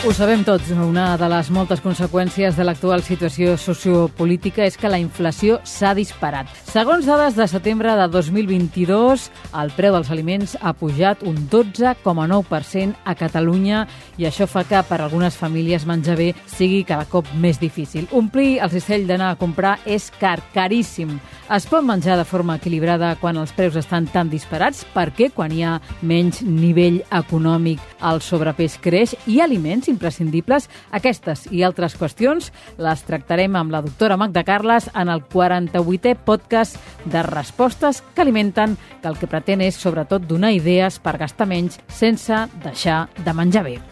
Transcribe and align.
Ho 0.00 0.14
sabem 0.16 0.40
tots, 0.48 0.70
una 0.72 1.18
de 1.20 1.26
les 1.28 1.50
moltes 1.52 1.82
conseqüències 1.84 2.54
de 2.56 2.64
l'actual 2.64 3.02
situació 3.04 3.58
sociopolítica 3.60 4.64
és 4.64 4.78
que 4.80 4.88
la 4.88 4.96
inflació 4.96 5.58
s'ha 5.68 5.90
disparat. 5.92 6.48
Segons 6.70 7.04
dades 7.04 7.36
de 7.36 7.44
setembre 7.44 7.92
de 7.98 8.06
2022, 8.08 9.26
el 9.60 9.72
preu 9.76 9.92
dels 9.92 10.08
aliments 10.08 10.54
ha 10.56 10.72
pujat 10.72 11.20
un 11.28 11.36
12,9% 11.52 12.96
a 13.04 13.14
Catalunya 13.14 13.82
i 14.16 14.24
això 14.24 14.46
fa 14.48 14.62
que 14.64 14.80
per 14.88 15.02
algunes 15.02 15.36
famílies 15.36 15.84
menjar 15.84 16.16
bé 16.16 16.30
sigui 16.48 16.80
cada 16.88 17.04
cop 17.04 17.28
més 17.36 17.60
difícil. 17.60 18.08
Omplir 18.16 18.56
el 18.64 18.72
cistell 18.72 19.04
d'anar 19.04 19.34
a 19.34 19.38
comprar 19.42 19.76
és 19.84 20.08
car, 20.16 20.38
caríssim. 20.54 21.12
Es 21.52 21.68
pot 21.68 21.84
menjar 21.84 22.16
de 22.16 22.24
forma 22.24 22.56
equilibrada 22.56 23.12
quan 23.20 23.36
els 23.36 23.52
preus 23.52 23.76
estan 23.76 24.08
tan 24.08 24.32
disparats 24.32 24.80
perquè 24.96 25.28
quan 25.34 25.52
hi 25.52 25.60
ha 25.66 25.76
menys 26.00 26.40
nivell 26.40 27.02
econòmic 27.12 27.84
el 28.00 28.24
sobrepès 28.24 28.80
creix 28.80 29.12
i 29.28 29.42
aliments 29.44 29.89
imprescindibles. 29.90 30.70
Aquestes 30.96 31.46
i 31.50 31.64
altres 31.66 31.96
qüestions 31.98 32.50
les 32.80 33.04
tractarem 33.06 33.58
amb 33.58 33.74
la 33.74 33.82
doctora 33.84 34.18
Magda 34.20 34.44
Carles 34.46 34.88
en 34.94 35.12
el 35.12 35.24
48è 35.26 36.16
podcast 36.24 36.78
de 37.04 37.22
Respostes 37.26 38.02
que 38.14 38.22
alimenten, 38.22 38.76
que 39.02 39.08
el 39.10 39.18
que 39.18 39.30
pretén 39.30 39.60
és 39.66 39.78
sobretot 39.78 40.26
donar 40.26 40.54
idees 40.56 41.00
per 41.02 41.18
gastar 41.18 41.50
menys 41.50 41.80
sense 41.88 42.46
deixar 42.64 43.08
de 43.24 43.34
menjar 43.34 43.66
bé. 43.66 43.89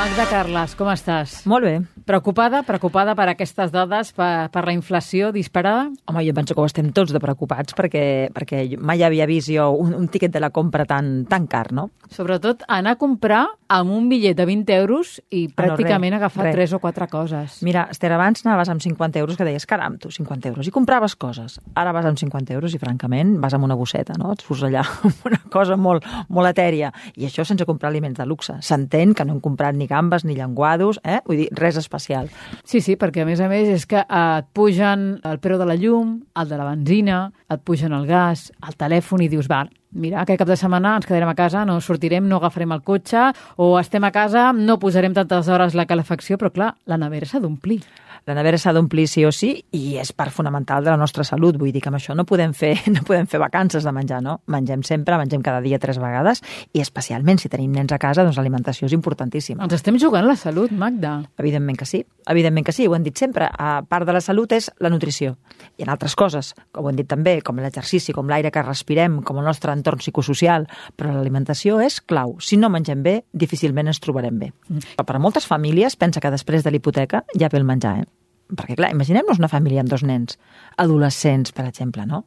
Magda 0.00 0.24
Carles, 0.30 0.72
com 0.80 0.88
estàs? 0.88 1.42
Molt 1.44 1.66
bé. 1.66 1.74
Preocupada, 2.08 2.62
preocupada 2.64 3.12
per 3.12 3.26
aquestes 3.28 3.68
dades, 3.68 4.14
per, 4.16 4.48
per 4.48 4.62
la 4.64 4.72
inflació 4.72 5.28
disparada? 5.34 5.90
Home, 6.08 6.22
jo 6.24 6.32
penso 6.32 6.56
que 6.56 6.62
ho 6.62 6.68
estem 6.70 6.88
tots 6.96 7.12
de 7.12 7.20
preocupats 7.20 7.76
perquè, 7.76 8.04
perquè 8.32 8.62
mai 8.80 9.04
havia 9.04 9.26
vist 9.28 9.52
jo 9.52 9.68
un, 9.76 9.92
un 9.98 10.08
tiquet 10.08 10.32
de 10.32 10.40
la 10.40 10.48
compra 10.56 10.86
tan, 10.88 11.26
tan 11.28 11.44
car, 11.52 11.66
no? 11.76 11.90
Sobretot 12.08 12.64
anar 12.66 12.96
a 12.96 12.98
comprar 12.98 13.42
amb 13.70 13.92
un 13.92 14.08
bitllet 14.10 14.38
de 14.40 14.46
20 14.48 14.78
euros 14.80 15.12
i 15.28 15.44
pràcticament 15.52 16.16
ah, 16.16 16.16
no, 16.16 16.22
res, 16.22 16.24
agafar 16.24 16.46
res. 16.48 16.56
tres 16.56 16.72
o 16.74 16.80
quatre 16.80 17.06
coses. 17.12 17.60
Mira, 17.68 17.84
Esther, 17.92 18.14
abans 18.16 18.40
anaves 18.46 18.72
amb 18.72 18.80
50 18.82 19.20
euros 19.20 19.36
que 19.36 19.46
deies, 19.46 19.68
caram, 19.68 20.00
tu, 20.00 20.10
50 20.10 20.50
euros, 20.54 20.66
i 20.66 20.74
compraves 20.74 21.14
coses. 21.20 21.60
Ara 21.76 21.92
vas 21.92 22.08
amb 22.08 22.18
50 22.18 22.56
euros 22.56 22.72
i, 22.74 22.80
francament, 22.80 23.36
vas 23.44 23.54
amb 23.54 23.68
una 23.68 23.76
bosseta, 23.78 24.16
no? 24.18 24.32
Et 24.32 24.42
surts 24.48 24.64
allà 24.66 24.82
amb 25.04 25.28
una 25.28 25.42
cosa 25.52 25.76
molt, 25.76 26.08
molt 26.32 26.50
etèria. 26.50 26.90
I 27.20 27.28
això 27.28 27.44
sense 27.44 27.68
comprar 27.68 27.92
aliments 27.92 28.18
de 28.18 28.26
luxe. 28.26 28.56
S'entén 28.64 29.12
que 29.14 29.28
no 29.28 29.36
hem 29.36 29.44
comprat 29.44 29.76
ni 29.76 29.89
gambes 29.90 30.24
ni 30.24 30.36
llenguados, 30.38 31.00
eh? 31.04 31.18
Vull 31.26 31.42
dir, 31.42 31.48
res 31.58 31.76
especial. 31.80 32.30
Sí, 32.64 32.80
sí, 32.80 32.96
perquè 32.96 33.24
a 33.24 33.28
més 33.28 33.42
a 33.42 33.50
més 33.50 33.68
és 33.74 33.86
que 33.90 34.04
et 34.06 34.48
pugen 34.56 35.18
el 35.26 35.42
preu 35.42 35.58
de 35.60 35.66
la 35.68 35.76
llum, 35.76 36.20
el 36.38 36.48
de 36.48 36.60
la 36.60 36.70
benzina, 36.70 37.20
et 37.50 37.62
pugen 37.66 37.92
el 37.96 38.06
gas, 38.08 38.48
el 38.66 38.78
telèfon 38.78 39.26
i 39.26 39.30
dius, 39.32 39.50
va, 39.50 39.64
mira, 39.90 40.22
aquest 40.22 40.40
cap 40.40 40.48
de 40.48 40.58
setmana 40.58 40.94
ens 40.98 41.08
quedarem 41.08 41.30
a 41.30 41.36
casa, 41.38 41.64
no 41.66 41.80
sortirem, 41.82 42.28
no 42.30 42.38
agafarem 42.38 42.72
el 42.76 42.84
cotxe, 42.86 43.30
o 43.58 43.72
estem 43.80 44.06
a 44.06 44.12
casa, 44.14 44.50
no 44.54 44.78
posarem 44.82 45.16
tantes 45.16 45.50
hores 45.50 45.74
la 45.74 45.88
calefacció, 45.90 46.38
però 46.38 46.52
clar, 46.54 46.74
la 46.86 47.00
nevera 47.00 47.28
s'ha 47.28 47.42
d'omplir. 47.42 47.82
La 48.28 48.34
nevera 48.36 48.58
s'ha 48.60 48.72
d'omplir 48.76 49.06
sí 49.08 49.24
o 49.24 49.32
sí 49.32 49.52
i 49.76 49.96
és 50.00 50.12
part 50.12 50.34
fonamental 50.34 50.84
de 50.84 50.92
la 50.92 50.98
nostra 51.00 51.24
salut. 51.24 51.58
Vull 51.60 51.72
dir 51.72 51.82
que 51.82 51.90
amb 51.90 51.98
això 51.98 52.14
no 52.16 52.26
podem 52.28 52.52
fer, 52.56 52.74
no 52.94 53.04
podem 53.06 53.28
fer 53.30 53.40
vacances 53.42 53.86
de 53.86 53.92
menjar, 53.94 54.20
no? 54.24 54.40
Mengem 54.50 54.84
sempre, 54.86 55.18
mengem 55.20 55.42
cada 55.44 55.62
dia 55.64 55.80
tres 55.82 56.00
vegades 56.02 56.42
i 56.72 56.82
especialment 56.84 57.40
si 57.40 57.50
tenim 57.52 57.72
nens 57.74 57.92
a 57.92 58.00
casa, 58.02 58.24
doncs 58.26 58.38
l'alimentació 58.40 58.88
és 58.90 58.96
importantíssima. 58.96 59.64
Ens 59.64 59.78
estem 59.78 59.98
jugant 60.00 60.26
la 60.28 60.36
salut, 60.36 60.72
Magda. 60.72 61.16
Evidentment 61.40 61.78
que 61.80 61.88
sí, 61.88 62.04
evidentment 62.26 62.66
que 62.66 62.74
sí, 62.76 62.86
ho 62.86 62.94
hem 62.96 63.06
dit 63.06 63.16
sempre. 63.16 63.48
A 63.50 63.80
part 63.88 64.06
de 64.06 64.14
la 64.16 64.22
salut 64.24 64.52
és 64.52 64.70
la 64.80 64.92
nutrició. 64.92 65.36
I 65.78 65.86
en 65.86 65.92
altres 65.92 66.16
coses, 66.18 66.52
com 66.72 66.86
ho 66.86 66.92
hem 66.92 67.00
dit 67.00 67.08
també, 67.08 67.38
com 67.44 67.58
l'exercici, 67.60 68.14
com 68.16 68.30
l'aire 68.30 68.52
que 68.52 68.64
respirem, 68.64 69.20
com 69.26 69.40
el 69.40 69.48
nostre 69.48 69.72
entorn 69.74 70.02
psicosocial, 70.02 70.68
però 70.96 71.14
l'alimentació 71.14 71.80
és 71.84 72.00
clau. 72.00 72.36
Si 72.40 72.58
no 72.60 72.70
mengem 72.72 73.02
bé, 73.06 73.20
difícilment 73.32 73.90
ens 73.90 74.02
trobarem 74.02 74.38
bé. 74.40 74.52
Mm. 74.68 74.96
Però 74.98 75.08
per 75.08 75.18
a 75.18 75.22
moltes 75.22 75.48
famílies, 75.48 75.96
pensa 76.00 76.22
que 76.22 76.32
després 76.32 76.64
de 76.66 76.74
l'hipoteca 76.74 77.24
ja 77.34 77.50
ve 77.52 77.60
el 77.60 77.68
menjar, 77.68 77.98
eh? 78.02 78.09
Perquè 78.56 78.76
clar, 78.78 78.90
imaginem-nos 78.94 79.40
una 79.40 79.50
família 79.50 79.84
amb 79.84 79.90
dos 79.92 80.04
nens, 80.06 80.38
adolescents, 80.80 81.52
per 81.56 81.66
exemple, 81.68 82.06
no? 82.08 82.24